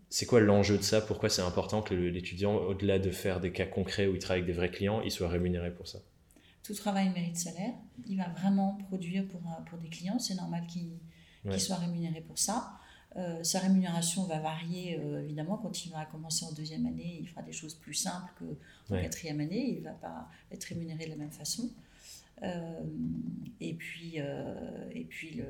C'est 0.09 0.25
quoi 0.25 0.39
l'enjeu 0.39 0.77
de 0.77 0.83
ça? 0.83 1.01
Pourquoi 1.01 1.29
c'est 1.29 1.41
important 1.41 1.81
que 1.81 1.93
l'étudiant, 1.93 2.55
au-delà 2.55 2.97
de 2.97 3.11
faire 3.11 3.39
des 3.39 3.51
cas 3.51 3.65
concrets 3.65 4.07
où 4.07 4.15
il 4.15 4.19
travaille 4.19 4.41
avec 4.41 4.53
des 4.53 4.57
vrais 4.57 4.71
clients, 4.71 5.01
il 5.01 5.11
soit 5.11 5.29
rémunéré 5.29 5.71
pour 5.71 5.87
ça? 5.87 5.99
Tout 6.63 6.73
travail 6.73 7.09
mérite 7.09 7.37
salaire. 7.37 7.73
Il 8.07 8.17
va 8.17 8.29
vraiment 8.29 8.77
produire 8.87 9.27
pour, 9.27 9.41
pour 9.69 9.77
des 9.77 9.89
clients. 9.89 10.19
C'est 10.19 10.35
normal 10.35 10.65
qu'il 10.67 11.59
soit 11.59 11.77
rémunéré 11.77 12.21
pour 12.21 12.39
ça. 12.39 12.73
Euh, 13.15 13.43
sa 13.43 13.59
rémunération 13.59 14.25
va 14.25 14.39
varier 14.39 14.99
euh, 14.99 15.23
évidemment 15.23 15.57
quand 15.57 15.83
il 15.83 15.91
va 15.91 16.05
commencer 16.05 16.45
en 16.45 16.51
deuxième 16.51 16.85
année, 16.85 17.17
il 17.21 17.27
fera 17.27 17.41
des 17.41 17.51
choses 17.51 17.73
plus 17.73 17.95
simples 17.95 18.31
qu'en 18.87 19.01
quatrième 19.01 19.39
année, 19.39 19.77
il 19.77 19.79
ne 19.79 19.85
va 19.85 19.93
pas 19.93 20.29
être 20.51 20.63
rémunéré 20.65 21.05
de 21.05 21.09
la 21.09 21.15
même 21.15 21.31
façon. 21.31 21.71
Euh, 22.43 22.81
et 23.59 23.73
puis, 23.73 24.17
et 24.17 25.03
puis 25.03 25.31
le, 25.31 25.45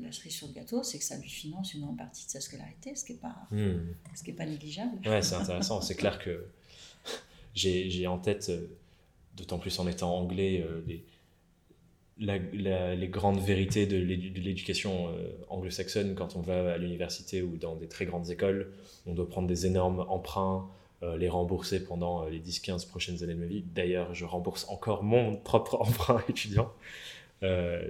la 0.00 0.12
cerise 0.12 0.34
sur 0.34 0.48
le 0.48 0.52
gâteau, 0.52 0.82
c'est 0.82 0.98
que 0.98 1.04
ça 1.04 1.16
lui 1.18 1.28
finance 1.28 1.72
une 1.74 1.80
grande 1.80 1.96
partie 1.96 2.26
de 2.26 2.30
sa 2.30 2.40
scolarité, 2.40 2.94
ce 2.94 3.04
qui 3.04 3.14
n'est 3.14 3.18
pas, 3.18 3.36
hmm. 3.50 3.94
ce 4.14 4.22
qui 4.22 4.30
est 4.30 4.34
pas 4.34 4.44
négligeable. 4.44 4.98
Ouais, 5.08 5.22
c'est 5.22 5.34
intéressant. 5.34 5.80
c'est 5.80 5.94
clair 5.94 6.18
que 6.18 6.46
j'ai 7.54 8.06
en 8.06 8.18
tête, 8.18 8.52
d'autant 9.36 9.58
plus 9.58 9.78
en 9.78 9.88
étant 9.88 10.14
anglais, 10.14 10.64
les 10.86 11.04
les 12.18 13.08
grandes 13.08 13.40
vérités 13.40 13.86
de 13.86 13.96
l'éducation 13.96 15.08
euh, 15.08 15.30
anglo-saxonne 15.48 16.14
quand 16.14 16.36
on 16.36 16.40
va 16.40 16.72
à 16.72 16.78
l'université 16.78 17.42
ou 17.42 17.56
dans 17.56 17.76
des 17.76 17.86
très 17.86 18.06
grandes 18.06 18.30
écoles. 18.30 18.72
On 19.06 19.14
doit 19.14 19.28
prendre 19.28 19.46
des 19.46 19.66
énormes 19.66 20.04
emprunts, 20.08 20.66
euh, 20.66 20.72
les 21.02 21.28
rembourser 21.28 21.84
pendant 21.84 22.24
euh, 22.24 22.30
les 22.30 22.40
10-15 22.40 22.88
prochaines 22.88 23.22
années 23.22 23.34
de 23.34 23.40
ma 23.40 23.46
vie. 23.46 23.62
D'ailleurs, 23.62 24.14
je 24.14 24.24
rembourse 24.24 24.66
encore 24.68 25.02
mon 25.02 25.36
propre 25.36 25.76
emprunt 25.80 26.22
étudiant. 26.28 26.72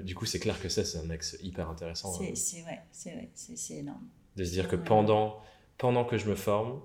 du 0.03 0.15
coup, 0.15 0.27
c'est 0.27 0.41
clair 0.41 0.61
que 0.61 0.69
ça, 0.69 0.85
c'est 0.85 0.99
un 0.99 1.11
axe 1.11 1.39
hyper 1.43 1.71
intéressant. 1.71 2.13
C'est 2.13 2.61
vrai, 2.63 2.83
c'est 2.93 3.13
vrai, 3.13 3.31
c'est 3.35 3.75
énorme. 3.75 4.07
De 4.37 4.45
se 4.45 4.51
dire 4.51 4.69
que 4.69 4.77
pendant, 4.77 5.41
pendant 5.79 6.05
que 6.05 6.19
je 6.19 6.29
me 6.29 6.35
forme, 6.35 6.81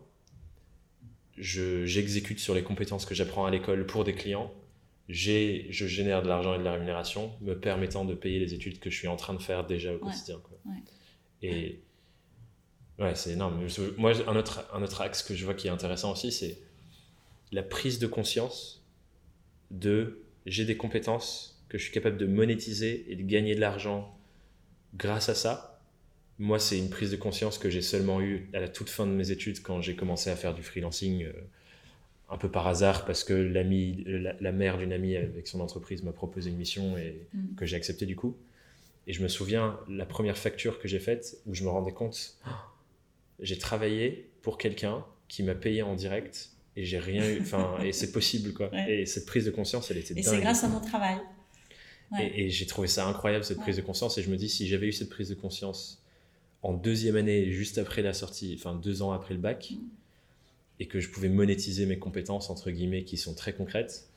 j'exécute 1.37 2.39
sur 2.39 2.53
les 2.53 2.63
compétences 2.63 3.05
que 3.05 3.15
j'apprends 3.15 3.45
à 3.45 3.51
l'école 3.51 3.85
pour 3.85 4.03
des 4.03 4.13
clients 4.13 4.51
je 5.09 5.87
génère 5.87 6.21
de 6.23 6.27
l'argent 6.27 6.55
et 6.55 6.57
de 6.57 6.63
la 6.63 6.73
rémunération 6.73 7.31
me 7.41 7.57
permettant 7.57 8.05
de 8.05 8.13
payer 8.13 8.39
les 8.39 8.53
études 8.53 8.79
que 8.79 8.89
je 8.89 8.97
suis 8.97 9.07
en 9.07 9.15
train 9.15 9.33
de 9.33 9.41
faire 9.41 9.65
déjà 9.65 9.93
au 9.93 9.97
quotidien. 9.97 10.41
Et 11.41 11.81
ouais, 12.99 13.15
c'est 13.15 13.31
énorme. 13.31 13.65
Moi, 13.97 14.13
un 14.27 14.35
autre, 14.35 14.67
un 14.73 14.81
autre 14.81 15.01
axe 15.01 15.23
que 15.23 15.35
je 15.35 15.45
vois 15.45 15.53
qui 15.53 15.67
est 15.67 15.71
intéressant 15.71 16.11
aussi, 16.11 16.31
c'est 16.31 16.57
la 17.51 17.63
prise 17.63 17.99
de 17.99 18.07
conscience 18.07 18.83
de 19.71 20.19
j'ai 20.45 20.65
des 20.65 20.77
compétences 20.77 21.63
que 21.69 21.77
je 21.77 21.83
suis 21.83 21.93
capable 21.93 22.17
de 22.17 22.25
monétiser 22.25 23.05
et 23.09 23.15
de 23.15 23.23
gagner 23.23 23.55
de 23.55 23.61
l'argent 23.61 24.17
grâce 24.95 25.29
à 25.29 25.35
ça. 25.35 25.81
Moi, 26.39 26.59
c'est 26.59 26.77
une 26.77 26.89
prise 26.89 27.11
de 27.11 27.15
conscience 27.15 27.57
que 27.57 27.69
j'ai 27.69 27.81
seulement 27.81 28.21
eue 28.21 28.49
à 28.53 28.59
la 28.59 28.67
toute 28.67 28.89
fin 28.89 29.05
de 29.05 29.11
mes 29.11 29.31
études 29.31 29.61
quand 29.61 29.81
j'ai 29.81 29.95
commencé 29.95 30.29
à 30.29 30.35
faire 30.35 30.53
du 30.53 30.63
freelancing. 30.63 31.23
Euh, 31.23 31.33
un 32.33 32.37
peu 32.37 32.49
par 32.49 32.67
hasard 32.67 33.05
parce 33.05 33.23
que 33.23 33.33
l'ami, 33.33 34.03
la, 34.07 34.51
mère 34.51 34.77
d'une 34.77 34.91
amie 34.91 35.15
avec 35.15 35.47
son 35.47 35.59
entreprise 35.59 36.03
m'a 36.03 36.11
proposé 36.11 36.49
une 36.49 36.57
mission 36.57 36.97
et 36.97 37.27
mm. 37.33 37.55
que 37.55 37.65
j'ai 37.65 37.75
accepté 37.75 38.05
du 38.05 38.15
coup. 38.15 38.35
Et 39.05 39.13
je 39.13 39.21
me 39.21 39.27
souviens 39.27 39.79
la 39.87 40.05
première 40.05 40.37
facture 40.37 40.79
que 40.79 40.87
j'ai 40.87 40.99
faite 40.99 41.37
où 41.45 41.53
je 41.53 41.63
me 41.63 41.69
rendais 41.69 41.91
compte, 41.91 42.37
j'ai 43.39 43.57
travaillé 43.57 44.31
pour 44.41 44.57
quelqu'un 44.57 45.05
qui 45.27 45.43
m'a 45.43 45.55
payé 45.55 45.81
en 45.81 45.95
direct 45.95 46.51
et 46.75 46.85
j'ai 46.85 46.99
rien 46.99 47.27
eu, 47.27 47.41
enfin 47.41 47.77
et 47.83 47.91
c'est 47.91 48.11
possible 48.13 48.53
quoi. 48.53 48.71
Et 48.87 49.05
cette 49.05 49.25
prise 49.25 49.45
de 49.45 49.51
conscience, 49.51 49.91
elle 49.91 49.97
était 49.97 50.17
et 50.17 50.23
c'est 50.23 50.39
grâce 50.39 50.63
à 50.63 50.67
mon 50.67 50.79
travail. 50.79 51.17
Et, 52.19 52.51
j'ai 52.51 52.67
trouvé 52.67 52.87
ça 52.87 53.07
incroyable 53.07 53.43
cette 53.43 53.59
prise 53.59 53.77
de 53.77 53.81
conscience 53.81 54.19
et 54.19 54.21
je 54.21 54.29
me 54.29 54.37
dis 54.37 54.47
si 54.47 54.67
j'avais 54.67 54.85
eu 54.85 54.91
cette 54.91 55.09
prise 55.09 55.29
de 55.29 55.35
conscience 55.35 56.03
en 56.61 56.73
deuxième 56.73 57.15
année, 57.15 57.51
juste 57.51 57.79
après 57.79 58.03
la 58.03 58.13
sortie, 58.13 58.55
enfin 58.57 58.75
deux 58.75 59.01
ans 59.01 59.11
après 59.11 59.33
le 59.33 59.39
bac. 59.39 59.71
Mm 59.71 59.83
et 60.79 60.87
que 60.87 60.99
je 60.99 61.09
pouvais 61.09 61.29
monétiser 61.29 61.85
mes 61.85 61.99
compétences, 61.99 62.49
entre 62.49 62.71
guillemets, 62.71 63.03
qui 63.03 63.17
sont 63.17 63.33
très 63.33 63.53
concrètes, 63.53 64.09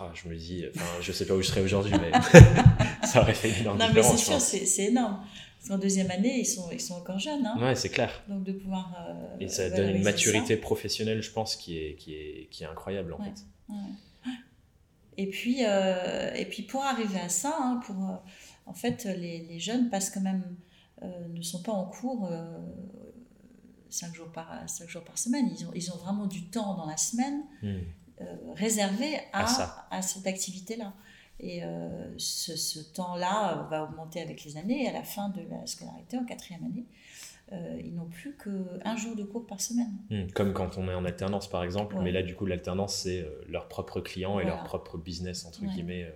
ah, 0.00 0.10
je 0.14 0.28
me 0.28 0.36
dis, 0.36 0.64
enfin, 0.74 0.84
je 1.00 1.12
sais 1.12 1.26
pas 1.26 1.34
où 1.34 1.40
je 1.40 1.46
serais 1.46 1.62
aujourd'hui, 1.62 1.94
mais 1.98 2.12
ça 3.06 3.22
aurait 3.22 3.34
fait 3.34 3.50
une 3.50 3.60
énorme 3.62 3.78
non, 3.78 3.88
mais 3.92 4.02
c'est 4.02 4.16
sûr, 4.18 4.40
c'est 4.40 4.84
énorme. 4.84 5.18
Parce 5.58 5.70
qu'en 5.70 5.78
deuxième 5.78 6.10
année, 6.10 6.38
ils 6.38 6.46
sont, 6.46 6.70
ils 6.70 6.80
sont 6.80 6.94
encore 6.94 7.18
jeunes. 7.18 7.44
Hein. 7.44 7.56
Ouais, 7.60 7.74
c'est 7.74 7.88
clair. 7.88 8.22
Donc 8.28 8.44
de 8.44 8.52
pouvoir. 8.52 8.94
Euh, 9.08 9.36
et 9.40 9.48
ça 9.48 9.68
donne 9.70 9.90
une 9.90 10.02
maturité 10.02 10.56
professionnelle, 10.56 11.20
je 11.20 11.32
pense, 11.32 11.56
qui 11.56 11.78
est, 11.78 11.96
qui 11.96 12.14
est, 12.14 12.48
qui 12.50 12.62
est 12.62 12.66
incroyable 12.66 13.12
en 13.12 13.18
fait. 13.18 13.44
Ouais. 13.68 13.76
Et, 15.16 15.26
puis, 15.28 15.64
euh, 15.64 16.32
et 16.34 16.44
puis 16.44 16.62
pour 16.62 16.84
arriver 16.84 17.18
à 17.18 17.28
ça, 17.28 17.56
hein, 17.60 17.80
pour, 17.84 17.96
euh, 18.08 18.14
en 18.66 18.72
fait, 18.72 19.04
les, 19.04 19.40
les, 19.40 19.58
jeunes 19.58 19.90
passent 19.90 20.10
quand 20.10 20.20
même, 20.20 20.44
ne 21.02 21.42
sont 21.42 21.62
pas 21.62 21.72
en 21.72 21.86
cours 21.86 22.30
5 23.90 24.14
jours, 24.14 24.30
par, 24.30 24.68
cinq 24.68 24.88
jours 24.88 25.02
par 25.02 25.18
semaine. 25.18 25.50
Ils 25.58 25.66
ont, 25.66 25.72
ils 25.74 25.90
ont 25.90 25.96
vraiment 25.96 26.26
du 26.26 26.44
temps 26.50 26.74
dans 26.74 26.86
la 26.86 26.96
semaine 26.96 27.42
hmm. 27.62 27.78
réservé 28.54 29.18
à, 29.32 29.86
à, 29.90 30.02
cette 30.02 30.26
activité-là. 30.26 30.94
Et 31.40 31.62
euh, 31.62 32.18
ce, 32.18 32.80
temps-là 32.80 33.66
va 33.70 33.84
augmenter 33.84 34.20
avec 34.20 34.44
les 34.44 34.56
années. 34.56 34.84
Et 34.84 34.88
à 34.88 34.92
la 34.92 35.02
fin 35.02 35.28
de 35.28 35.42
la 35.48 35.66
scolarité, 35.66 36.18
en 36.18 36.24
quatrième 36.24 36.64
année, 36.64 36.86
euh, 37.52 37.80
ils 37.82 37.94
n'ont 37.94 38.08
plus 38.08 38.36
qu'un 38.36 38.96
jour 38.96 39.14
de 39.14 39.22
cours 39.22 39.46
par 39.46 39.60
semaine. 39.60 39.92
Hmm, 40.10 40.26
comme 40.34 40.52
quand 40.52 40.78
on 40.78 40.88
est 40.88 40.94
en 40.94 41.04
alternance, 41.04 41.48
par 41.48 41.62
exemple. 41.62 41.96
Mais 42.02 42.10
là, 42.10 42.22
du 42.22 42.34
coup, 42.34 42.44
l'alternance, 42.44 42.94
c'est 42.96 43.20
euh, 43.20 43.30
leur 43.48 43.68
propre 43.68 44.00
client 44.00 44.40
et 44.40 44.44
leur 44.44 44.64
propre 44.64 44.98
business, 44.98 45.44
entre 45.44 45.64
guillemets. 45.64 46.12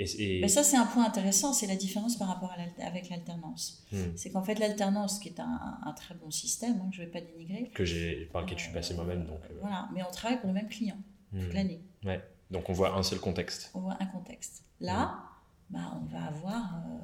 Et, 0.00 0.46
ça, 0.46 0.62
c'est 0.62 0.76
un 0.76 0.86
point 0.86 1.04
intéressant, 1.04 1.52
c'est 1.52 1.66
la 1.66 1.74
différence 1.74 2.16
par 2.16 2.28
rapport 2.28 2.52
à 2.52 2.86
avec 2.86 3.10
l'alternance. 3.10 3.84
Hmm. 3.90 4.12
C'est 4.14 4.30
qu'en 4.30 4.44
fait, 4.44 4.54
l'alternance, 4.60 5.18
qui 5.18 5.28
est 5.28 5.40
un, 5.40 5.92
très 5.96 6.14
bon 6.14 6.30
système, 6.30 6.80
hein, 6.80 6.88
je 6.92 7.00
ne 7.00 7.06
vais 7.06 7.10
pas 7.10 7.20
dénigrer. 7.20 7.72
Que 7.74 7.84
j'ai, 7.84 8.28
par 8.32 8.42
lequel 8.42 8.58
je 8.58 8.62
suis 8.62 8.72
passé 8.72 8.94
moi-même. 8.94 9.24
Donc, 9.24 9.40
Voilà, 9.60 9.88
mais 9.92 10.04
on 10.04 10.10
travaille 10.12 10.38
pour 10.38 10.46
le 10.46 10.54
même 10.54 10.68
client 10.68 10.96
toute 11.32 11.50
hmm. 11.50 11.52
l'année. 11.52 11.82
Ouais. 12.04 12.22
Donc 12.50 12.68
on 12.70 12.72
voit 12.72 12.94
un 12.96 13.02
seul 13.02 13.20
contexte. 13.20 13.70
On 13.74 13.80
voit 13.80 13.96
un 14.00 14.06
contexte. 14.06 14.64
Là, 14.80 15.22
bah, 15.70 15.92
on 16.00 16.06
va 16.06 16.24
avoir, 16.26 16.76
euh, 16.76 16.98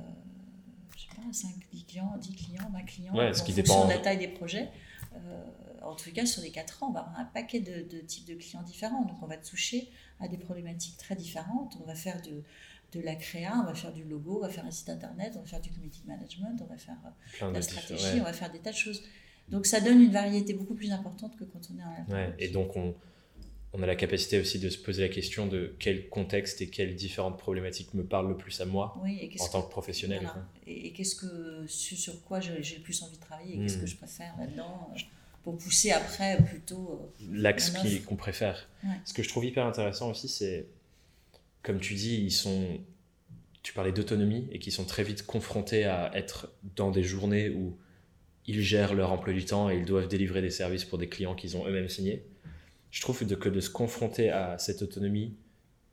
je 0.97 1.03
sais 1.03 1.09
pas, 1.15 1.33
5, 1.33 1.51
10 1.73 1.85
clients, 1.85 2.17
10 2.19 2.35
clients, 2.35 2.71
20 2.73 2.83
clients, 2.85 3.15
ouais, 3.15 3.35
ce 3.35 3.43
qui 3.43 3.53
fonction 3.53 3.85
de 3.85 3.91
la 3.91 3.99
taille 3.99 4.19
des 4.19 4.29
projets. 4.29 4.71
Euh, 5.15 5.45
en 5.83 5.95
tout 5.95 6.11
cas, 6.13 6.25
sur 6.25 6.43
les 6.43 6.51
4 6.51 6.83
ans, 6.83 6.89
on 6.89 6.93
va 6.93 7.01
avoir 7.01 7.19
un 7.19 7.25
paquet 7.27 7.61
de, 7.61 8.01
types 8.01 8.27
de 8.27 8.35
clients 8.35 8.63
différents. 8.63 9.03
Donc 9.03 9.23
on 9.23 9.27
va 9.27 9.37
toucher 9.37 9.91
à 10.21 10.29
des 10.29 10.39
problématiques 10.39 10.97
très 10.97 11.15
différentes. 11.15 11.77
On 11.83 11.87
va 11.87 11.95
faire 11.95 12.21
de, 12.23 12.43
de 12.99 13.05
la 13.05 13.15
créa, 13.15 13.53
on 13.63 13.67
va 13.67 13.75
faire 13.75 13.93
du 13.93 14.05
logo, 14.05 14.39
on 14.39 14.47
va 14.47 14.49
faire 14.49 14.65
un 14.65 14.71
site 14.71 14.89
internet, 14.89 15.35
on 15.37 15.41
va 15.41 15.47
faire 15.47 15.61
du 15.61 15.71
community 15.71 16.03
management, 16.07 16.59
on 16.63 16.67
va 16.67 16.79
faire 16.79 16.97
euh, 17.43 17.53
la 17.53 17.61
stratégie, 17.61 18.21
on 18.21 18.25
va 18.25 18.33
faire 18.33 18.51
des 18.51 18.61
tas 18.61 18.71
de 18.71 18.77
choses. 18.77 19.03
Donc 19.51 19.67
ça 19.67 19.81
donne 19.81 20.01
une 20.01 20.13
variété 20.13 20.55
beaucoup 20.55 20.75
plus 20.75 20.91
importante 20.91 21.37
que 21.37 21.45
quand 21.45 21.61
on 21.71 21.79
est 21.79 21.83
en 21.83 22.13
ouais, 22.13 22.35
Et 22.39 22.49
donc 22.49 22.75
on, 22.77 22.95
on 23.77 23.83
a 23.83 23.87
la 23.87 23.97
capacité 23.97 24.39
aussi 24.39 24.61
de 24.61 24.71
se 24.71 24.79
poser 24.79 25.03
la 25.03 25.09
question 25.09 25.47
de 25.49 25.75
quel 25.81 26.09
contexte 26.09 26.63
et 26.63 26.69
quelles 26.69 26.95
différentes 26.95 27.39
problématiques 27.39 27.93
me 27.93 28.05
parlent 28.05 28.29
le 28.29 28.37
plus 28.37 28.61
à 28.61 28.67
moi 28.67 28.95
en 29.41 29.49
tant 29.49 29.63
que 29.63 29.71
professionnel. 29.71 30.31
Et, 30.69 30.93
qu'est-ce 30.93 31.17
que 31.17 31.67
sur 31.67 32.23
quoi 32.23 32.39
j'ai 32.39 32.77
le 32.77 32.83
plus 32.83 33.03
envie 33.03 33.17
de 33.17 33.21
travailler 33.21 33.57
et 33.57 33.59
qu'est-ce 33.59 33.79
que 33.79 33.83
hmm. 33.83 33.89
je 33.89 33.97
préfère 33.97 34.35
là-dedans 34.39 34.91
euh, 34.95 35.01
pour 35.43 35.59
pousser 35.59 35.91
après 35.91 36.39
plutôt 36.45 37.13
euh, 37.21 37.27
l'axe 37.33 37.73
qu'on 38.07 38.17
préfère. 38.17 38.69
Ce 39.05 39.13
que 39.13 39.25
je 39.25 39.29
trouve 39.29 39.45
hyper 39.45 39.67
intéressant 39.67 40.09
aussi, 40.11 40.29
c'est 40.29 40.69
comme 41.65 41.81
tu 41.81 41.95
dis, 41.95 42.15
ils 42.17 42.33
sont 42.33 42.79
tu 43.65 43.73
parlais 43.73 43.93
d'autonomie 43.93 44.47
et 44.53 44.59
qui 44.59 44.71
sont 44.71 44.85
très 44.85 45.03
vite 45.03 45.27
confrontés 45.27 45.85
à 45.85 46.15
être 46.15 46.53
dans 46.77 46.91
des 46.91 47.03
journées 47.03 47.49
où 47.49 47.77
ils 48.47 48.61
gèrent 48.61 48.93
leur 48.93 49.11
emploi 49.11 49.33
du 49.33 49.47
temps 49.47 49.71
et 49.71 49.79
ils 49.79 49.87
doivent 49.87 50.07
délivrer 50.07 50.43
des 50.43 50.51
services 50.51 50.85
pour 50.85 50.99
des 50.99 51.09
clients 51.09 51.35
qu'ils 51.35 51.57
ont 51.57 51.67
eux-mêmes 51.67 51.89
signés 51.89 52.23
je 52.95 53.01
trouve 53.01 53.27
que 53.27 53.49
de 53.49 53.61
se 53.61 53.71
confronter 53.71 54.31
à 54.31 54.57
cette 54.57 54.81
autonomie 54.81 55.35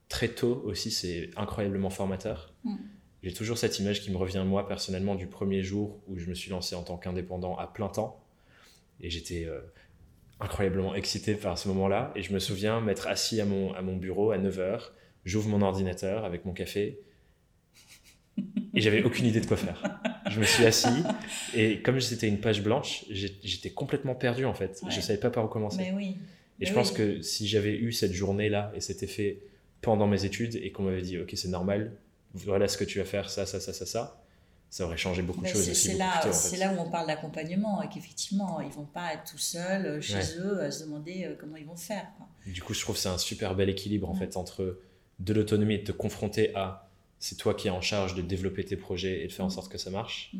très 0.07 0.27
tôt 0.27 0.61
aussi, 0.65 0.91
c'est 0.91 1.31
incroyablement 1.35 1.89
formateur. 1.89 2.53
Mm. 2.63 2.75
J'ai 3.23 3.33
toujours 3.33 3.57
cette 3.57 3.79
image 3.79 4.01
qui 4.01 4.11
me 4.11 4.17
revient, 4.17 4.43
moi, 4.45 4.67
personnellement, 4.67 5.15
du 5.15 5.25
premier 5.25 5.63
jour 5.63 5.99
où 6.07 6.19
je 6.19 6.29
me 6.29 6.35
suis 6.35 6.51
lancé 6.51 6.75
en 6.75 6.83
tant 6.83 6.97
qu'indépendant 6.97 7.55
à 7.57 7.65
plein 7.65 7.87
temps. 7.87 8.23
Et 8.99 9.09
j'étais 9.09 9.45
euh, 9.45 9.61
incroyablement 10.39 10.93
excité 10.93 11.33
par 11.33 11.57
ce 11.57 11.69
moment-là. 11.69 12.11
Et 12.15 12.21
je 12.21 12.33
me 12.33 12.39
souviens 12.39 12.81
m'être 12.81 13.07
assis 13.07 13.41
à 13.41 13.45
mon, 13.45 13.73
à 13.73 13.81
mon 13.81 13.97
bureau 13.97 14.29
à 14.29 14.37
9h, 14.37 14.91
j'ouvre 15.25 15.49
mon 15.49 15.63
ordinateur 15.63 16.23
avec 16.23 16.45
mon 16.45 16.53
café, 16.53 16.99
et 18.75 18.79
j'avais 18.79 19.01
aucune 19.01 19.25
idée 19.25 19.41
de 19.41 19.47
quoi 19.47 19.57
faire. 19.57 19.99
Je 20.29 20.39
me 20.39 20.45
suis 20.45 20.65
assis, 20.65 21.03
et 21.55 21.81
comme 21.81 21.99
c'était 21.99 22.27
une 22.27 22.39
page 22.39 22.61
blanche, 22.61 23.05
j'étais 23.09 23.71
complètement 23.71 24.13
perdu 24.13 24.45
en 24.45 24.53
fait. 24.53 24.79
Je 24.87 24.95
Je 24.95 25.01
savais 25.01 25.19
pas 25.19 25.31
par 25.31 25.45
où 25.45 25.47
commencer. 25.47 25.77
Mais 25.79 25.91
oui. 25.93 26.17
Et 26.61 26.65
je 26.65 26.73
pense 26.73 26.91
que 26.91 27.21
si 27.21 27.47
j'avais 27.47 27.73
eu 27.73 27.91
cette 27.91 28.13
journée-là 28.13 28.71
et 28.75 28.81
c'était 28.81 29.07
fait 29.07 29.39
pendant 29.81 30.07
mes 30.07 30.25
études 30.25 30.55
et 30.55 30.71
qu'on 30.71 30.83
m'avait 30.83 31.01
dit, 31.01 31.17
OK, 31.17 31.31
c'est 31.35 31.47
normal, 31.47 31.91
voilà 32.33 32.67
ce 32.67 32.77
que 32.77 32.83
tu 32.83 32.99
vas 32.99 33.05
faire, 33.05 33.29
ça, 33.29 33.45
ça, 33.45 33.59
ça, 33.59 33.73
ça, 33.73 33.85
ça, 33.85 34.21
ça 34.69 34.85
aurait 34.85 34.97
changé 34.97 35.21
beaucoup 35.21 35.41
de 35.41 35.47
choses. 35.47 35.73
C'est 35.73 35.95
là, 35.95 36.21
là 36.23 36.73
où 36.73 36.79
on 36.79 36.89
parle 36.89 37.07
d'accompagnement 37.07 37.81
et 37.81 37.89
qu'effectivement, 37.89 38.61
ils 38.61 38.71
vont 38.71 38.85
pas 38.85 39.13
être 39.13 39.29
tout 39.29 39.37
seuls 39.37 39.85
euh, 39.85 40.01
chez 40.01 40.37
eux 40.39 40.61
à 40.61 40.71
se 40.71 40.83
demander 40.85 41.25
euh, 41.25 41.35
comment 41.37 41.57
ils 41.57 41.65
vont 41.65 41.75
faire. 41.75 42.07
Du 42.45 42.61
coup, 42.61 42.73
je 42.73 42.81
trouve 42.81 42.95
que 42.95 43.01
c'est 43.01 43.09
un 43.09 43.17
super 43.17 43.55
bel 43.55 43.69
équilibre 43.69 44.09
en 44.09 44.15
fait 44.15 44.37
entre 44.37 44.79
de 45.19 45.33
l'autonomie 45.33 45.75
et 45.75 45.79
de 45.79 45.83
te 45.83 45.91
confronter 45.91 46.55
à 46.55 46.87
c'est 47.19 47.37
toi 47.37 47.53
qui 47.53 47.67
es 47.67 47.71
en 47.71 47.81
charge 47.81 48.15
de 48.15 48.21
développer 48.21 48.63
tes 48.63 48.75
projets 48.75 49.23
et 49.23 49.27
de 49.27 49.31
faire 49.31 49.45
en 49.45 49.49
mm. 49.49 49.51
sorte 49.51 49.71
que 49.71 49.77
ça 49.77 49.89
marche. 49.89 50.31
Mm. 50.33 50.39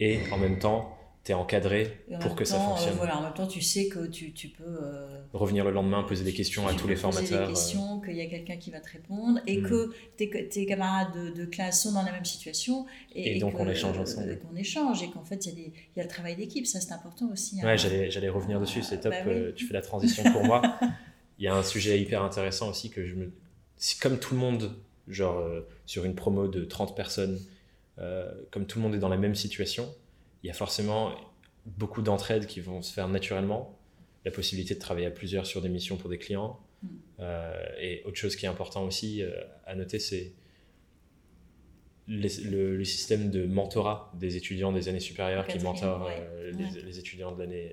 Et 0.00 0.20
en 0.30 0.38
même 0.38 0.58
temps, 0.58 0.96
tu 1.24 1.32
es 1.32 1.34
encadré 1.34 1.98
pour 2.22 2.34
que 2.34 2.46
ça 2.46 2.56
euh, 2.56 2.64
fonctionne. 2.64 2.94
voilà, 2.94 3.18
en 3.18 3.22
même 3.22 3.34
temps, 3.34 3.46
tu 3.46 3.60
sais 3.60 3.88
que 3.88 4.06
tu, 4.06 4.32
tu 4.32 4.48
peux. 4.48 4.64
Euh, 4.64 5.20
Revenir 5.34 5.64
le 5.64 5.70
lendemain, 5.70 6.02
poser 6.02 6.24
des 6.24 6.32
questions 6.32 6.66
à 6.66 6.72
tous 6.72 6.88
les 6.88 6.96
formateurs. 6.96 7.22
Poser 7.28 7.36
des 7.36 7.42
euh. 7.42 7.48
questions, 7.48 8.00
qu'il 8.00 8.16
y 8.16 8.22
a 8.22 8.26
quelqu'un 8.26 8.56
qui 8.56 8.70
va 8.70 8.80
te 8.80 8.90
répondre 8.90 9.38
et 9.46 9.58
mm. 9.58 9.68
que 9.68 9.90
tes, 10.16 10.48
tes 10.48 10.64
camarades 10.64 11.34
de, 11.34 11.44
classe 11.44 11.82
sont 11.82 11.92
dans 11.92 12.02
la 12.02 12.12
même 12.12 12.24
situation. 12.24 12.86
Et, 13.14 13.38
donc 13.38 13.58
on 13.58 13.68
échange 13.68 13.98
ensemble. 13.98 14.38
qu'on 14.38 14.56
échange 14.56 15.02
et 15.02 15.10
qu'en 15.10 15.24
fait, 15.24 15.44
il 15.46 15.58
y, 15.58 15.72
y 15.96 16.00
a 16.00 16.02
le 16.02 16.08
travail 16.08 16.36
d'équipe, 16.36 16.66
ça 16.66 16.80
c'est 16.80 16.92
important 16.92 17.28
aussi. 17.30 17.60
Hein. 17.60 17.66
Ouais, 17.66 17.76
j'allais, 17.76 18.28
revenir 18.28 18.58
dessus, 18.58 18.82
c'est 18.82 19.00
top, 19.00 19.12
bah 19.12 19.52
tu 19.54 19.66
fais 19.66 19.74
la 19.74 19.82
transition 19.82 20.22
pour 20.32 20.44
moi. 20.44 20.62
Il 21.38 21.44
y 21.44 21.48
a 21.48 21.54
un 21.54 21.62
sujet 21.62 21.98
hyper 21.98 22.22
intéressant 22.22 22.68
aussi 22.68 22.90
que 22.90 23.06
je 23.06 23.14
me. 23.14 23.32
Comme 24.02 24.18
tout 24.18 24.34
le 24.34 24.40
monde, 24.40 24.74
genre 25.08 25.42
sur 25.86 26.04
une 26.04 26.14
promo 26.14 26.48
de 26.48 26.64
30 26.64 26.94
personnes, 26.94 27.40
comme 28.50 28.66
tout 28.66 28.78
le 28.78 28.84
monde 28.84 28.94
est 28.94 28.98
dans 28.98 29.08
la 29.08 29.16
même 29.16 29.34
situation 29.34 29.88
il 30.42 30.46
y 30.46 30.50
a 30.50 30.54
forcément 30.54 31.14
beaucoup 31.66 32.02
d'entraide 32.02 32.46
qui 32.46 32.60
vont 32.60 32.82
se 32.82 32.92
faire 32.92 33.08
naturellement, 33.08 33.78
la 34.24 34.30
possibilité 34.30 34.74
de 34.74 34.80
travailler 34.80 35.06
à 35.06 35.10
plusieurs 35.10 35.46
sur 35.46 35.62
des 35.62 35.68
missions 35.68 35.96
pour 35.96 36.10
des 36.10 36.18
clients. 36.18 36.60
Mm. 36.82 36.88
Euh, 37.20 37.64
et 37.80 38.02
autre 38.04 38.16
chose 38.16 38.36
qui 38.36 38.46
est 38.46 38.48
important 38.48 38.84
aussi 38.84 39.22
euh, 39.22 39.30
à 39.66 39.74
noter, 39.74 39.98
c'est 39.98 40.32
le, 42.06 42.82
système 42.84 43.30
de 43.30 43.46
mentorat 43.46 44.12
des 44.18 44.36
étudiants 44.36 44.72
des 44.72 44.88
années 44.88 45.00
supérieures 45.00 45.46
qui 45.46 45.60
mentorent 45.60 46.08
euh, 46.10 46.50
les, 46.50 46.98
étudiants 46.98 47.32
de 47.32 47.38
l'année 47.38 47.72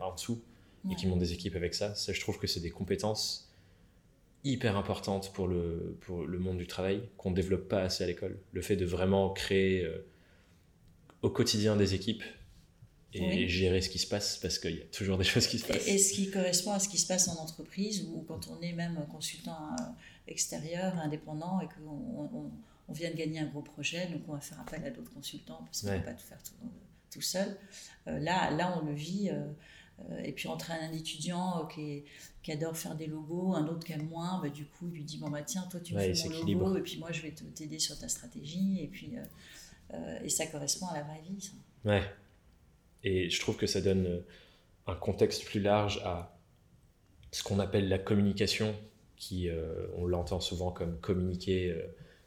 en 0.00 0.12
dessous 0.12 0.42
et 0.90 0.94
qui 0.94 1.06
montent 1.06 1.20
des 1.20 1.32
équipes 1.32 1.56
avec 1.56 1.74
ça. 1.74 1.94
Ça, 1.94 2.12
je 2.12 2.20
trouve 2.20 2.38
que 2.38 2.46
c'est 2.46 2.60
des 2.60 2.70
compétences 2.70 3.50
hyper 4.44 4.76
importantes 4.76 5.32
pour 5.32 5.48
le, 5.48 5.96
pour 6.00 6.24
le 6.24 6.38
monde 6.38 6.58
du 6.58 6.66
travail 6.66 7.02
qu'on 7.16 7.30
ne 7.30 7.34
développe 7.34 7.66
pas 7.66 7.80
assez 7.80 8.04
à 8.04 8.06
l'école. 8.06 8.38
Le 8.52 8.60
fait 8.60 8.76
de 8.76 8.84
vraiment 8.84 9.30
créer 9.30 9.88
au 11.22 11.30
quotidien 11.30 11.76
des 11.76 11.94
équipes 11.94 12.22
et 13.14 13.48
gérer 13.48 13.80
ce 13.80 13.88
qui 13.88 13.98
se 13.98 14.06
passe 14.06 14.36
parce 14.36 14.58
qu'il 14.58 14.76
y 14.76 14.82
a 14.82 14.86
toujours 14.86 15.18
des 15.18 15.24
choses 15.32 15.46
qui 15.46 15.58
se 15.58 15.66
passent. 15.66 15.86
Et, 15.86 15.98
ce 15.98 16.12
qui 16.12 16.30
correspond 16.30 16.72
à 16.72 16.78
ce 16.78 16.88
qui 16.88 16.98
se 16.98 17.06
passe 17.06 17.28
en 17.28 17.36
entreprise 17.36 18.06
ou 18.12 18.24
quand 18.28 18.48
on 18.48 18.60
est 18.60 18.72
même 18.72 19.04
consultant 19.10 19.70
euh, 19.72 19.82
extérieur, 20.26 20.96
indépendant 20.98 21.60
et 21.60 21.66
qu'on 21.66 22.50
on, 22.88 22.92
vient 22.92 23.10
de 23.10 23.16
gagner 23.16 23.40
un 23.40 23.46
gros 23.46 23.60
projet, 23.60 24.06
donc 24.06 24.22
on 24.28 24.32
va 24.32 24.40
faire 24.40 24.60
appel 24.60 24.82
à 24.84 24.90
d'autres 24.90 25.12
consultants 25.12 25.60
parce 25.64 25.82
qu'on 25.82 25.92
ne 25.92 25.98
peut 25.98 26.04
pas 26.04 26.14
tout 26.14 26.26
faire 26.26 26.38
tout, 27.10 27.20
seul. 27.20 27.56
Euh, 28.06 28.18
là, 28.18 28.50
là, 28.50 28.78
on 28.80 28.86
le 28.86 28.94
vit. 28.94 29.30
Euh, 30.10 30.22
et 30.22 30.32
puis 30.32 30.48
entre 30.48 30.70
un 30.70 30.92
étudiant 30.92 31.66
qui, 31.66 32.04
qui, 32.42 32.52
adore 32.52 32.76
faire 32.76 32.94
des 32.94 33.06
logos, 33.06 33.54
un 33.54 33.66
autre 33.66 33.84
qui 33.84 33.92
aime 33.92 34.06
moins, 34.08 34.40
bah, 34.40 34.48
du 34.48 34.64
coup, 34.64 34.88
il 34.88 34.94
lui 34.94 35.04
dit 35.04 35.18
bon 35.18 35.28
bah 35.28 35.42
tiens, 35.42 35.66
toi 35.70 35.80
tu 35.80 35.94
me 35.94 36.14
fais 36.14 36.28
mon 36.28 36.44
logo 36.44 36.76
et 36.76 36.82
puis 36.82 36.98
moi 36.98 37.10
je 37.10 37.22
vais 37.22 37.32
t'aider 37.32 37.78
sur 37.78 37.98
ta 37.98 38.08
stratégie 38.08 38.80
et 38.80 38.86
puis 38.86 39.16
euh, 39.16 39.22
et 40.22 40.28
ça 40.28 40.46
correspond 40.46 40.86
à 40.88 40.94
la 40.94 41.02
vraie 41.02 41.20
vie. 41.28 41.40
Ça. 41.40 41.52
Ouais. 41.84 42.02
Et 43.04 43.30
je 43.30 43.40
trouve 43.40 43.56
que 43.56 43.66
ça 43.66 43.80
donne 43.80 44.06
euh, 44.06 44.20
un 44.86 44.94
contexte 44.94 45.44
plus 45.44 45.60
large 45.60 46.00
à 46.04 46.36
ce 47.30 47.42
qu'on 47.42 47.58
appelle 47.58 47.88
la 47.88 47.98
communication, 47.98 48.74
qui 49.16 49.48
euh, 49.48 49.86
on 49.96 50.06
l'entend 50.06 50.40
souvent 50.40 50.70
comme 50.70 50.98
communiquer 50.98 51.76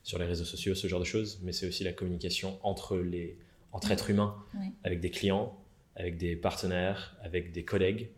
sur 0.03 0.19
les 0.19 0.25
réseaux 0.25 0.45
sociaux, 0.45 0.75
ce 0.75 0.87
genre 0.87 0.99
de 0.99 1.05
choses, 1.05 1.39
mais 1.43 1.53
c'est 1.53 1.67
aussi 1.67 1.83
la 1.83 1.93
communication 1.93 2.59
entre, 2.63 2.97
les, 2.97 3.37
entre 3.71 3.91
êtres 3.91 4.09
humains, 4.09 4.35
avec 4.83 4.99
des 4.99 5.09
clients, 5.09 5.57
avec 5.95 6.17
des 6.17 6.35
partenaires, 6.35 7.17
avec 7.23 7.51
des 7.51 7.63
collègues. 7.63 8.09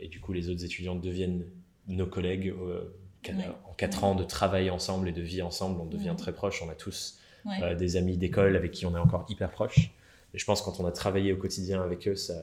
et 0.00 0.08
du 0.08 0.20
coup, 0.20 0.32
les 0.32 0.48
autres 0.48 0.64
étudiants 0.64 0.94
deviennent 0.94 1.46
nos 1.88 2.06
collègues. 2.06 2.54
En 3.64 3.72
quatre 3.76 4.04
ans 4.04 4.14
de 4.14 4.24
travail 4.24 4.70
ensemble 4.70 5.08
et 5.08 5.12
de 5.12 5.22
vie 5.22 5.42
ensemble, 5.42 5.80
on 5.80 5.86
devient 5.86 6.14
très 6.16 6.32
proches. 6.32 6.62
On 6.62 6.68
a 6.68 6.74
tous 6.74 7.18
euh, 7.62 7.74
des 7.74 7.96
amis 7.96 8.16
d'école 8.16 8.56
avec 8.56 8.72
qui 8.72 8.86
on 8.86 8.94
est 8.94 9.00
encore 9.00 9.26
hyper 9.28 9.50
proche. 9.50 9.90
Et 10.34 10.38
je 10.38 10.44
pense 10.44 10.60
que 10.60 10.66
quand 10.66 10.80
on 10.80 10.86
a 10.86 10.92
travaillé 10.92 11.32
au 11.32 11.36
quotidien 11.36 11.82
avec 11.82 12.06
eux, 12.08 12.16
ça, 12.16 12.34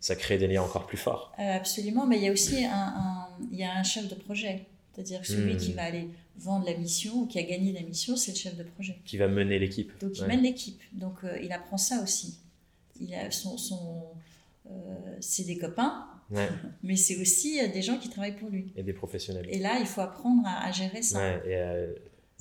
ça 0.00 0.16
crée 0.16 0.38
des 0.38 0.46
liens 0.46 0.62
encore 0.62 0.86
plus 0.86 0.96
forts. 0.96 1.32
Euh, 1.38 1.56
absolument, 1.56 2.06
mais 2.06 2.16
il 2.16 2.24
y 2.24 2.28
a 2.28 2.32
aussi 2.32 2.64
un, 2.64 3.28
il 3.52 3.58
y 3.58 3.64
a 3.64 3.74
un 3.74 3.82
chef 3.82 4.08
de 4.08 4.14
projet. 4.14 4.66
C'est-à-dire 4.92 5.24
celui 5.24 5.56
qui 5.56 5.72
hmm. 5.72 5.76
va 5.76 5.82
aller 5.84 6.08
vendre 6.38 6.66
la 6.66 6.76
mission 6.76 7.22
ou 7.22 7.26
qui 7.26 7.38
a 7.38 7.42
gagné 7.42 7.72
la 7.72 7.82
mission, 7.82 8.16
c'est 8.16 8.32
le 8.32 8.36
chef 8.36 8.56
de 8.56 8.64
projet. 8.64 8.98
Qui 9.04 9.16
va 9.16 9.28
mener 9.28 9.58
l'équipe. 9.58 9.92
Donc 10.00 10.18
il 10.18 10.26
mène 10.26 10.42
l'équipe. 10.42 10.80
Donc 10.92 11.22
euh, 11.22 11.38
il 11.40 11.52
apprend 11.52 11.78
ça 11.78 12.02
aussi. 12.02 12.38
Il 13.00 13.14
a 13.14 13.30
son, 13.30 13.56
son 13.56 14.02
c'est 15.20 15.44
des 15.44 15.56
copains, 15.56 16.06
mais 16.82 16.96
c'est 16.96 17.16
aussi 17.20 17.58
des 17.70 17.80
gens 17.80 17.96
qui 17.96 18.10
travaillent 18.10 18.36
pour 18.36 18.50
lui. 18.50 18.72
Et 18.76 18.82
des 18.82 18.92
professionnels. 18.92 19.46
Et 19.48 19.58
là, 19.58 19.78
il 19.80 19.86
faut 19.86 20.00
apprendre 20.02 20.42
à, 20.44 20.70
gérer 20.72 21.00
ça. 21.00 21.36
et 21.46 21.56
à 21.56 21.74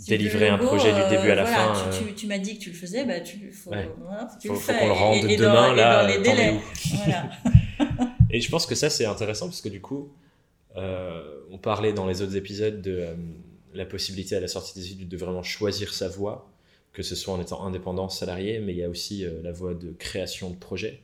délivrer 0.05 0.49
un 0.49 0.57
projet 0.57 0.93
du 0.93 1.09
début 1.09 1.31
à 1.31 1.35
la 1.35 1.45
fin. 1.45 1.91
Tu, 1.91 2.05
tu, 2.05 2.13
tu 2.13 2.27
m'as 2.27 2.37
dit 2.37 2.57
que 2.57 2.63
tu 2.63 2.69
le 2.69 2.75
faisais, 2.75 3.05
bah 3.05 3.19
tu, 3.19 3.51
faut, 3.51 3.71
tu 4.39 4.47
faut, 4.47 4.53
le 4.53 4.59
fais. 4.59 4.79
qu'on 4.79 4.87
le 4.87 4.93
rende 4.93 5.25
et, 5.25 5.37
demain, 5.37 5.69
dans, 5.69 5.73
là, 5.73 6.07
les 6.07 6.21
délais. 6.21 6.59
Voilà. 7.03 7.29
et 8.29 8.39
je 8.39 8.49
pense 8.49 8.65
que 8.65 8.75
ça, 8.75 8.89
c'est 8.89 9.05
intéressant 9.05 9.47
parce 9.47 9.61
que 9.61 9.69
du 9.69 9.81
coup, 9.81 10.11
euh, 10.75 11.41
on 11.51 11.57
parlait 11.57 11.93
dans 11.93 12.05
les 12.05 12.21
autres 12.21 12.35
épisodes 12.35 12.81
de 12.81 12.99
euh, 12.99 13.15
la 13.73 13.85
possibilité 13.85 14.35
à 14.35 14.39
la 14.39 14.47
sortie 14.47 14.77
des 14.77 14.91
études 14.91 15.09
de 15.09 15.17
vraiment 15.17 15.43
choisir 15.43 15.93
sa 15.93 16.07
voie, 16.07 16.49
que 16.93 17.01
ce 17.01 17.15
soit 17.15 17.33
en 17.33 17.41
étant 17.41 17.65
indépendant, 17.65 18.09
salarié, 18.09 18.59
mais 18.59 18.73
il 18.73 18.77
y 18.77 18.83
a 18.83 18.89
aussi 18.89 19.25
euh, 19.25 19.41
la 19.43 19.51
voie 19.51 19.73
de 19.73 19.91
création 19.91 20.51
de 20.51 20.55
projet. 20.55 21.01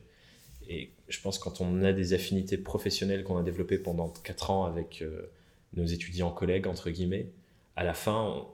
Et 0.68 0.90
je 1.08 1.20
pense 1.20 1.38
quand 1.38 1.60
on 1.60 1.82
a 1.82 1.92
des 1.92 2.14
affinités 2.14 2.56
professionnelles 2.56 3.24
qu'on 3.24 3.36
a 3.36 3.42
développées 3.42 3.78
pendant 3.78 4.08
4 4.08 4.50
ans 4.50 4.64
avec 4.64 5.04
nos 5.74 5.84
étudiants 5.84 6.30
collègues, 6.30 6.66
entre 6.66 6.88
guillemets, 6.88 7.28
à 7.76 7.84
la 7.84 7.92
fin, 7.92 8.46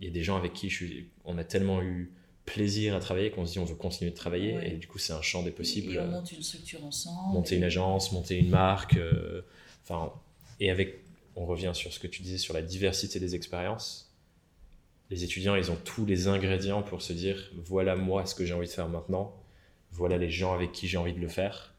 il 0.00 0.06
y 0.06 0.10
a 0.10 0.12
des 0.12 0.22
gens 0.22 0.36
avec 0.36 0.52
qui 0.52 0.70
je 0.70 0.86
on 1.24 1.38
a 1.38 1.44
tellement 1.44 1.82
eu 1.82 2.12
plaisir 2.44 2.94
à 2.94 3.00
travailler 3.00 3.30
qu'on 3.30 3.44
se 3.44 3.52
dit 3.52 3.58
on 3.58 3.64
veut 3.64 3.74
continuer 3.74 4.10
de 4.10 4.16
travailler 4.16 4.58
et 4.64 4.76
du 4.76 4.86
coup 4.86 4.98
c'est 4.98 5.12
un 5.12 5.22
champ 5.22 5.42
des 5.42 5.50
possibles. 5.50 5.92
Et 5.92 5.98
on 5.98 6.06
monte 6.06 6.32
une 6.32 6.42
structure 6.42 6.84
ensemble. 6.84 7.34
Monter 7.34 7.56
une 7.56 7.64
agence, 7.64 8.12
monter 8.12 8.36
une 8.36 8.48
marque, 8.48 8.98
enfin 9.82 10.12
et 10.60 10.70
avec, 10.70 11.04
on 11.36 11.46
revient 11.46 11.72
sur 11.74 11.92
ce 11.92 11.98
que 11.98 12.06
tu 12.06 12.22
disais 12.22 12.38
sur 12.38 12.54
la 12.54 12.62
diversité 12.62 13.20
des 13.20 13.34
expériences. 13.34 14.12
Les 15.10 15.24
étudiants, 15.24 15.54
ils 15.54 15.70
ont 15.70 15.78
tous 15.84 16.04
les 16.04 16.28
ingrédients 16.28 16.82
pour 16.82 17.00
se 17.00 17.12
dire 17.12 17.50
voilà 17.56 17.96
moi 17.96 18.26
ce 18.26 18.34
que 18.34 18.44
j'ai 18.44 18.54
envie 18.54 18.66
de 18.66 18.72
faire 18.72 18.88
maintenant, 18.88 19.34
voilà 19.90 20.18
les 20.18 20.30
gens 20.30 20.54
avec 20.54 20.72
qui 20.72 20.88
j'ai 20.88 20.98
envie 20.98 21.14
de 21.14 21.20
le 21.20 21.28
faire. 21.28 21.74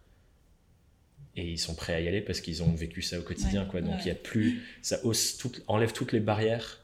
Et 1.35 1.47
ils 1.47 1.59
sont 1.59 1.75
prêts 1.75 1.93
à 1.93 2.01
y 2.01 2.07
aller 2.07 2.21
parce 2.21 2.41
qu'ils 2.41 2.63
ont 2.63 2.73
vécu 2.73 3.01
ça 3.01 3.19
au 3.19 3.21
quotidien. 3.21 3.65
quoi. 3.65 3.81
Donc 3.81 3.95
il 4.01 4.07
y 4.07 4.11
a 4.11 4.15
plus, 4.15 4.63
ça 4.81 4.99
hausse 5.05 5.37
tout, 5.37 5.51
enlève 5.67 5.93
toutes 5.93 6.11
les 6.11 6.19
barrières 6.19 6.78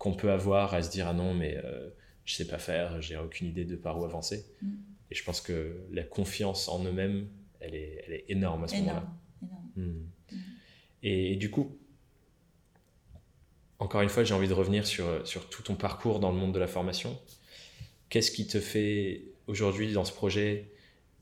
qu'on 0.00 0.14
peut 0.14 0.32
avoir 0.32 0.72
à 0.72 0.82
se 0.82 0.90
dire 0.90 1.06
ah 1.06 1.12
non, 1.12 1.34
mais 1.34 1.58
euh, 1.62 1.90
je 2.24 2.34
sais 2.34 2.46
pas 2.46 2.58
faire, 2.58 3.02
j'ai 3.02 3.18
aucune 3.18 3.48
idée 3.48 3.66
de 3.66 3.76
par 3.76 4.00
où 4.00 4.04
avancer. 4.06 4.46
Mm. 4.62 4.68
Et 5.10 5.14
je 5.14 5.22
pense 5.22 5.42
que 5.42 5.76
la 5.92 6.02
confiance 6.02 6.68
en 6.68 6.82
eux-mêmes, 6.84 7.28
elle 7.60 7.74
est, 7.74 8.02
elle 8.06 8.14
est 8.14 8.24
énorme 8.30 8.64
à 8.64 8.68
ce 8.68 8.76
moment-là. 8.76 9.06
Mm. 9.76 9.82
Mm. 9.82 10.36
Et, 11.02 11.36
du 11.36 11.50
coup, 11.50 11.76
encore 13.78 14.00
une 14.00 14.08
fois, 14.08 14.24
j'ai 14.24 14.32
envie 14.32 14.48
de 14.48 14.54
revenir 14.54 14.86
sur, 14.86 15.26
sur 15.28 15.50
tout 15.50 15.62
ton 15.62 15.74
parcours 15.74 16.18
dans 16.18 16.32
le 16.32 16.38
monde 16.38 16.54
de 16.54 16.58
la 16.58 16.66
formation. 16.66 17.18
Qu'est-ce 18.08 18.30
qui 18.30 18.46
te 18.46 18.58
fait 18.58 19.24
aujourd'hui 19.48 19.92
dans 19.92 20.06
ce 20.06 20.12
projet 20.12 20.70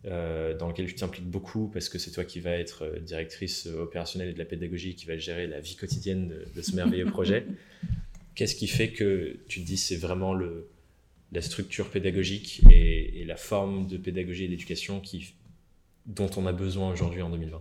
euh, 0.04 0.56
dans 0.56 0.68
lequel 0.68 0.86
tu 0.86 0.94
t'impliques 0.94 1.28
beaucoup 1.28 1.68
parce 1.68 1.88
que 1.88 1.98
c'est 1.98 2.12
toi 2.12 2.24
qui 2.24 2.38
vas 2.38 2.56
être 2.56 2.84
euh, 2.84 3.00
directrice 3.00 3.66
opérationnelle 3.66 4.28
et 4.28 4.32
de 4.34 4.38
la 4.38 4.44
pédagogie 4.44 4.94
qui 4.94 5.06
va 5.06 5.18
gérer 5.18 5.48
la 5.48 5.58
vie 5.58 5.74
quotidienne 5.74 6.32
de, 6.54 6.62
ce 6.62 6.76
merveilleux 6.76 7.06
projet? 7.10 7.44
Qu'est-ce 8.38 8.54
qui 8.54 8.68
fait 8.68 8.92
que 8.92 9.40
tu 9.48 9.62
te 9.62 9.66
dis 9.66 9.76
c'est 9.76 9.96
vraiment 9.96 10.32
le, 10.32 10.70
la 11.32 11.42
structure 11.42 11.90
pédagogique 11.90 12.62
et, 12.70 13.20
et 13.20 13.24
la 13.24 13.34
forme 13.34 13.88
de 13.88 13.96
pédagogie 13.96 14.44
et 14.44 14.48
d'éducation 14.48 15.00
qui, 15.00 15.34
dont 16.06 16.30
on 16.36 16.46
a 16.46 16.52
besoin 16.52 16.92
aujourd'hui 16.92 17.20
en 17.20 17.30
2020 17.30 17.60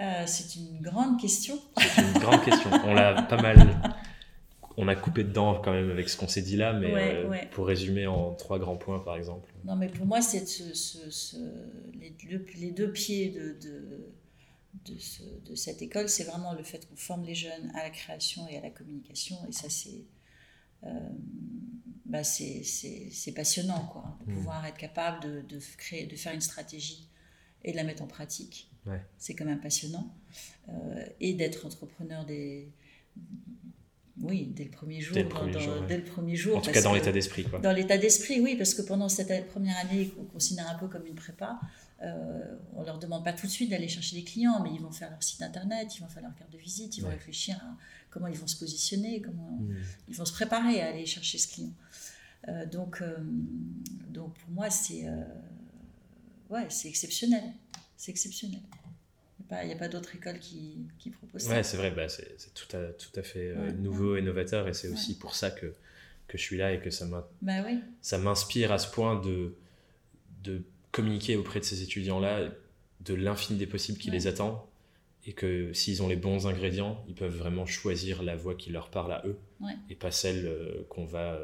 euh, 0.00 0.22
c'est 0.26 0.54
une 0.54 0.80
grande 0.80 1.20
question. 1.20 1.58
C'est 1.76 2.00
une 2.00 2.12
grande 2.20 2.44
question. 2.44 2.70
On 2.84 2.94
l'a 2.94 3.22
pas 3.22 3.42
mal. 3.42 3.98
On 4.76 4.86
a 4.86 4.94
coupé 4.94 5.24
dedans 5.24 5.60
quand 5.60 5.72
même 5.72 5.90
avec 5.90 6.08
ce 6.08 6.16
qu'on 6.16 6.28
s'est 6.28 6.42
dit 6.42 6.56
là, 6.56 6.72
mais 6.72 6.94
euh, 6.94 7.28
pour 7.50 7.66
résumer 7.66 8.06
en 8.06 8.32
trois 8.34 8.60
grands 8.60 8.76
points 8.76 9.00
par 9.00 9.16
exemple. 9.16 9.52
Non, 9.64 9.74
mais 9.74 9.88
pour 9.88 10.06
moi, 10.06 10.22
c'est 10.22 10.46
ce, 10.46 11.36
les, 12.00 12.10
deux, 12.10 12.46
les, 12.58 12.70
deux, 12.70 12.92
pieds 12.92 13.30
de, 13.30 13.56
de, 13.62 14.06
de, 14.84 15.54
cette 15.54 15.82
école, 15.82 16.08
c'est 16.08 16.24
vraiment 16.24 16.52
le 16.54 16.62
fait 16.62 16.88
qu'on 16.88 16.96
forme 16.96 17.24
les 17.24 17.34
jeunes 17.34 17.70
à 17.74 17.82
la 17.82 17.90
création 17.90 18.48
et 18.48 18.56
à 18.56 18.60
la 18.60 18.70
communication. 18.70 19.36
Et 19.48 19.52
ça, 19.52 19.68
c'est. 19.68 20.04
Euh, 20.84 21.10
bah 22.06 22.24
c'est 22.24 23.34
passionnant, 23.36 23.86
quoi, 23.86 24.18
de 24.26 24.32
mmh. 24.32 24.34
pouvoir 24.34 24.66
être 24.66 24.78
capable 24.78 25.22
de, 25.22 25.42
de, 25.42 25.60
créer, 25.76 26.06
de 26.06 26.16
faire 26.16 26.34
une 26.34 26.40
stratégie 26.40 27.08
et 27.62 27.70
de 27.70 27.76
la 27.76 27.84
mettre 27.84 28.02
en 28.02 28.08
pratique 28.08 28.70
c'est 29.18 29.34
quand 29.34 29.44
même 29.44 29.60
passionnant. 29.60 30.12
Euh, 30.68 31.04
et 31.20 31.34
d'être 31.34 31.66
entrepreneur 31.66 32.24
des. 32.24 32.72
Oui, 34.20 34.52
dès 34.54 34.64
le 34.64 34.70
premier 34.70 35.00
jour. 35.00 35.14
Dès 35.14 35.22
le 35.22 35.28
premier, 36.04 36.36
jour, 36.36 36.56
En 36.56 36.60
tout 36.60 36.70
cas, 36.70 36.82
dans 36.82 36.92
l'état 36.92 37.12
d'esprit. 37.12 37.46
Dans 37.62 37.72
l'état 37.72 37.98
d'esprit, 37.98 38.40
oui, 38.40 38.56
parce 38.56 38.74
que 38.74 38.82
pendant 38.82 39.08
cette 39.08 39.48
première 39.48 39.76
année 39.78 40.08
qu'on 40.08 40.24
considère 40.24 40.68
un 40.68 40.74
peu 40.74 40.88
comme 40.88 41.06
une 41.06 41.14
prépa, 41.14 41.58
euh, 42.02 42.56
on 42.74 42.82
leur 42.82 42.98
demande 42.98 43.24
pas 43.24 43.32
tout 43.32 43.46
de 43.46 43.50
suite 43.50 43.70
d'aller 43.70 43.88
chercher 43.88 44.16
des 44.16 44.24
clients, 44.24 44.62
mais 44.62 44.70
ils 44.74 44.80
vont 44.80 44.92
faire 44.92 45.10
leur 45.10 45.22
site 45.22 45.42
internet, 45.42 45.96
ils 45.96 46.00
vont 46.00 46.08
faire 46.08 46.22
leur 46.22 46.34
carte 46.34 46.52
de 46.52 46.58
visite, 46.58 46.96
ils 46.98 47.02
vont 47.02 47.10
réfléchir 47.10 47.56
à 47.56 47.76
comment 48.10 48.26
ils 48.26 48.36
vont 48.36 48.46
se 48.46 48.58
positionner, 48.58 49.20
comment 49.20 49.58
hmm. 49.60 49.76
ils 50.08 50.16
vont 50.16 50.24
se 50.24 50.32
préparer 50.32 50.80
à 50.80 50.88
aller 50.88 51.06
chercher 51.06 51.38
ce 51.38 51.48
client. 51.54 51.72
Euh, 52.48 52.66
donc, 52.66 53.02
euh, 53.02 53.16
donc 54.08 54.34
pour 54.34 54.50
moi, 54.50 54.70
c'est 54.70 55.04
ouais, 56.50 56.66
c'est 56.68 56.88
exceptionnel 56.88 57.44
c'est 58.00 58.12
exceptionnel. 58.12 58.60
Il 59.62 59.66
n'y 59.66 59.72
a 59.72 59.76
pas, 59.76 59.88
d'autre 59.88 60.14
école 60.14 60.38
qui, 60.38 60.78
qui 60.98 61.10
propose 61.10 61.42
ça. 61.42 61.50
Ouais, 61.54 61.62
c'est 61.62 61.76
vrai, 61.76 61.90
bah, 61.90 62.08
c'est 62.08 62.54
tout 62.54 62.76
à, 62.76 62.92
tout 62.92 63.10
à 63.18 63.22
fait 63.22 63.48
euh, 63.48 63.72
nouveau 63.72 64.16
et 64.16 64.22
novateur, 64.22 64.68
et 64.68 64.74
c'est 64.74 64.88
aussi 64.88 65.18
pour 65.18 65.34
ça 65.34 65.50
que, 65.50 65.74
que 66.28 66.38
je 66.38 66.42
suis 66.42 66.56
là 66.56 66.72
et 66.72 66.80
que 66.80 66.90
ça 66.90 67.06
bah 67.42 68.18
m'inspire 68.18 68.72
à 68.72 68.78
ce 68.78 68.90
point 68.90 69.20
de, 69.20 69.54
de 70.44 70.62
communiquer 70.92 71.36
auprès 71.36 71.60
de 71.60 71.64
ces 71.64 71.82
étudiants-là 71.82 72.48
de 73.00 73.14
l'infini 73.14 73.58
des 73.58 73.66
possibles 73.66 73.98
qui 73.98 74.10
les 74.10 74.26
attend, 74.26 74.68
et 75.26 75.32
que 75.32 75.72
s'ils 75.72 76.02
ont 76.02 76.08
les 76.08 76.16
bons 76.16 76.46
ingrédients, 76.46 77.04
ils 77.08 77.14
peuvent 77.14 77.36
vraiment 77.36 77.66
choisir 77.66 78.22
la 78.22 78.36
voie 78.36 78.54
qui 78.54 78.70
leur 78.70 78.90
parle 78.90 79.12
à 79.12 79.22
eux, 79.26 79.38
et 79.88 79.94
pas 79.94 80.10
celle 80.10 80.46
euh, 80.46 80.86
qu'on 80.88 81.06
va... 81.06 81.40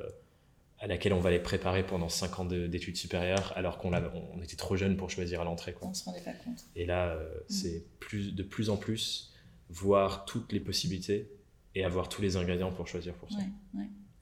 À 0.79 0.87
laquelle 0.87 1.15
on 1.15 1.21
va 1.21 1.31
les 1.31 1.39
préparer 1.39 1.87
pendant 1.87 2.11
5 2.11 2.39
ans 2.39 2.45
d'études 2.45 2.97
supérieures, 2.97 3.53
alors 3.57 3.79
qu'on 3.79 3.95
on 3.95 4.43
était 4.43 4.57
trop 4.57 4.77
jeunes 4.77 4.97
pour 4.97 5.11
choisir 5.11 5.41
à 5.41 5.45
l'entrée. 5.45 5.75
On 5.81 5.89
ne 5.89 5.95
se 5.95 6.05
rendait 6.05 6.21
pas 6.21 6.33
compte. 6.33 6.65
Et 6.75 6.85
là, 6.85 7.15
euh, 7.15 7.25
mm. 7.25 7.43
c'est 7.49 7.85
plus, 7.99 8.35
de 8.35 8.43
plus 8.43 8.69
en 8.69 8.77
plus 8.77 9.33
voir 9.71 10.27
toutes 10.27 10.53
les 10.53 10.61
possibilités 10.61 11.31
et 11.75 11.85
avoir 11.85 12.09
tous 12.09 12.23
les 12.23 12.37
ingrédients 12.37 12.73
pour 12.73 12.87
choisir 12.87 13.15
pour 13.15 13.31
ça. 13.31 13.39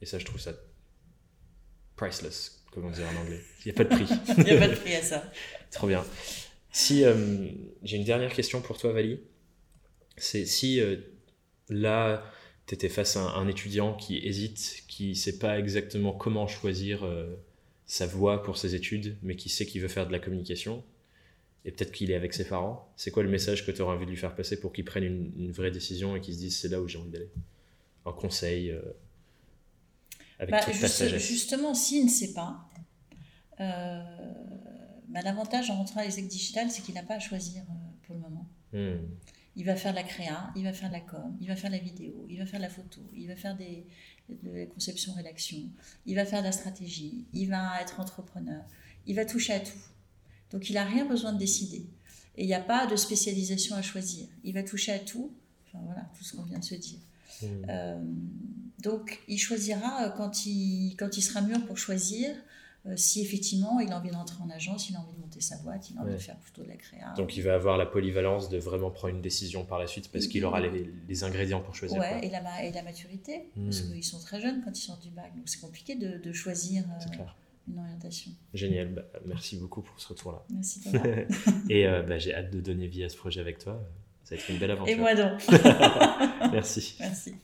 Et 0.01 0.05
ça, 0.05 0.19
je 0.19 0.25
trouve 0.25 0.39
ça 0.39 0.53
priceless, 1.95 2.63
comme 2.71 2.85
on 2.85 2.91
dit 2.91 3.01
en 3.01 3.21
anglais. 3.21 3.41
Il 3.65 3.71
n'y 3.71 3.79
a 3.79 3.83
pas 3.83 3.83
de 3.83 3.89
prix. 3.89 4.15
Il 4.37 4.43
n'y 4.43 4.51
a 4.51 4.57
pas 4.59 4.67
de 4.67 4.75
prix 4.75 4.95
à 4.95 5.01
ça. 5.01 5.23
trop 5.71 5.87
bien. 5.87 6.03
Si 6.71 7.05
euh, 7.05 7.47
j'ai 7.83 7.97
une 7.97 8.03
dernière 8.03 8.33
question 8.33 8.61
pour 8.61 8.77
toi, 8.77 8.91
Vali, 8.91 9.19
c'est 10.17 10.45
si 10.45 10.81
euh, 10.81 10.97
là 11.69 12.23
tu 12.67 12.73
étais 12.73 12.89
face 12.89 13.15
à 13.15 13.21
un, 13.21 13.47
étudiant 13.47 13.93
qui 13.93 14.17
hésite, 14.17 14.83
qui 14.87 15.09
ne 15.09 15.13
sait 15.13 15.37
pas 15.37 15.59
exactement 15.59 16.13
comment 16.13 16.47
choisir 16.47 17.03
euh, 17.03 17.35
sa 17.85 18.07
voie 18.07 18.41
pour 18.41 18.57
ses 18.57 18.73
études, 18.73 19.17
mais 19.21 19.35
qui 19.35 19.49
sait 19.49 19.65
qu'il 19.65 19.81
veut 19.81 19.87
faire 19.87 20.07
de 20.07 20.11
la 20.11 20.19
communication, 20.19 20.83
et 21.63 21.71
peut-être 21.71 21.91
qu'il 21.91 22.11
est 22.11 22.15
avec 22.15 22.33
ses 22.33 22.47
parents, 22.47 22.91
c'est 22.95 23.11
quoi 23.11 23.23
le 23.23 23.29
message 23.29 23.65
que 23.65 23.71
tu 23.71 23.81
aurais 23.81 23.95
envie 23.95 24.05
de 24.05 24.11
lui 24.11 24.17
faire 24.17 24.35
passer 24.35 24.59
pour 24.59 24.73
qu'il 24.73 24.85
prenne 24.85 25.03
une, 25.03 25.51
vraie 25.51 25.71
décision 25.71 26.15
et 26.15 26.21
qu'il 26.21 26.33
se 26.33 26.39
dise 26.39 26.57
c'est 26.57 26.69
là 26.69 26.81
où 26.81 26.87
j'ai 26.87 26.97
envie 26.97 27.09
d'aller? 27.09 27.29
Un 28.05 28.13
conseil 28.13 28.71
euh, 28.71 28.81
avec 30.39 30.51
bah, 30.51 31.17
Justement, 31.17 31.73
s'il 31.73 32.05
ne 32.05 32.09
sait 32.09 32.33
pas, 32.33 32.67
euh, 33.59 34.03
bah, 35.09 35.21
l'avantage 35.23 35.69
en 35.71 35.77
rentrant 35.77 36.01
à 36.01 36.05
l'ESSEC 36.05 36.27
digital, 36.27 36.69
c'est 36.69 36.83
qu'il 36.83 36.93
n'a 36.93 37.03
pas 37.03 37.15
à 37.15 37.19
choisir 37.19 37.63
pour 38.05 38.15
le 38.15 38.21
moment. 38.21 38.47
Hmm 38.73 38.97
il 39.55 39.65
va 39.65 39.75
faire 39.75 39.91
de 39.91 39.97
la 39.97 40.03
créa, 40.03 40.51
il 40.55 40.63
va 40.63 40.73
faire 40.73 40.89
de 40.89 40.93
la 40.93 40.99
com, 41.01 41.37
il 41.39 41.47
va 41.47 41.55
faire 41.55 41.69
de 41.69 41.75
la 41.75 41.81
vidéo, 41.81 42.25
il 42.29 42.37
va 42.37 42.45
faire 42.45 42.59
de 42.59 42.65
la 42.65 42.69
photo, 42.69 43.01
il 43.13 43.27
va 43.27 43.35
faire 43.35 43.55
des, 43.55 43.85
de 44.29 44.51
la 44.51 44.65
conception, 44.65 45.13
rédaction, 45.13 45.69
il 46.05 46.15
va 46.15 46.25
faire 46.25 46.39
de 46.39 46.45
la 46.45 46.51
stratégie, 46.51 47.25
il 47.33 47.49
va 47.49 47.81
être 47.81 47.99
entrepreneur, 47.99 48.63
il 49.05 49.15
va 49.15 49.25
toucher 49.25 49.53
à 49.53 49.59
tout. 49.59 49.79
Donc 50.51 50.69
il 50.69 50.73
n'a 50.73 50.83
rien 50.83 51.05
besoin 51.05 51.33
de 51.33 51.39
décider. 51.39 51.85
Et 52.37 52.43
il 52.43 52.47
n'y 52.47 52.53
a 52.53 52.61
pas 52.61 52.85
de 52.85 52.95
spécialisation 52.95 53.75
à 53.75 53.81
choisir. 53.81 54.27
Il 54.43 54.53
va 54.53 54.63
toucher 54.63 54.91
à 54.91 54.99
tout. 54.99 55.33
Enfin 55.67 55.79
voilà, 55.85 56.09
tout 56.17 56.23
ce 56.23 56.35
qu'on 56.35 56.43
vient 56.43 56.59
de 56.59 56.63
se 56.63 56.75
dire. 56.75 56.99
Mmh. 57.41 57.45
Euh, 57.69 58.03
donc 58.79 59.21
il 59.27 59.37
choisira 59.37 60.09
quand 60.17 60.45
il, 60.45 60.95
quand 60.97 61.17
il 61.17 61.21
sera 61.21 61.41
mûr 61.41 61.65
pour 61.65 61.77
choisir 61.77 62.35
si 62.95 63.21
effectivement 63.21 63.79
il 63.79 63.91
a 63.91 63.97
envie 63.97 64.11
d'entrer 64.11 64.41
en 64.43 64.49
agence, 64.49 64.89
il 64.89 64.95
a 64.95 64.99
envie 64.99 65.13
de 65.13 65.19
monter 65.19 65.41
sa 65.41 65.57
boîte, 65.57 65.89
il 65.89 65.97
a 65.97 66.01
envie 66.01 66.13
de 66.13 66.17
faire 66.17 66.37
plutôt 66.37 66.63
de 66.63 66.67
la 66.67 66.75
créa. 66.75 67.13
Donc 67.17 67.35
il 67.35 67.41
va 67.41 67.55
avoir 67.55 67.77
la 67.77 67.85
polyvalence 67.85 68.49
de 68.49 68.57
vraiment 68.57 68.91
prendre 68.91 69.15
une 69.15 69.21
décision 69.21 69.65
par 69.65 69.79
la 69.79 69.87
suite 69.87 70.11
parce 70.11 70.27
qu'il 70.27 70.45
aura 70.45 70.59
les, 70.59 71.23
ingrédients 71.23 71.61
pour 71.61 71.75
choisir. 71.75 71.99
Ouais, 71.99 72.19
et 72.23 72.29
la, 72.29 72.63
et 72.63 72.71
la 72.71 72.83
maturité, 72.83 73.49
parce 73.55 73.81
hmm. 73.81 73.93
qu'ils 73.93 74.03
sont 74.03 74.19
très 74.19 74.39
jeunes 74.39 74.61
quand 74.63 74.77
ils 74.77 74.81
sortent 74.81 75.01
du 75.01 75.09
bac, 75.09 75.35
donc 75.35 75.47
c'est 75.49 75.61
compliqué 75.61 75.95
de, 75.95 76.17
de 76.17 76.33
choisir 76.33 76.83
euh, 76.83 77.23
une 77.67 77.79
orientation. 77.79 78.31
Génial, 78.53 78.89
bah, 78.89 79.03
merci 79.25 79.57
beaucoup 79.57 79.81
pour 79.81 79.99
ce 79.99 80.09
retour-là. 80.09 80.43
Merci 80.49 80.81
Thomas. 80.83 81.03
et 81.69 81.87
euh, 81.87 82.03
bah, 82.03 82.17
j'ai 82.17 82.33
hâte 82.33 82.51
de 82.51 82.61
donner 82.61 82.87
vie 82.87 83.03
à 83.03 83.09
ce 83.09 83.17
projet 83.17 83.41
avec 83.41 83.59
toi. 83.59 83.81
Ça 84.23 84.35
va 84.35 84.41
être 84.41 84.49
une 84.49 84.57
belle 84.57 84.71
aventure. 84.71 84.93
Et 84.93 84.97
moi 84.97 85.15
donc. 85.15 85.43
merci. 86.51 86.95
Merci. 86.99 87.35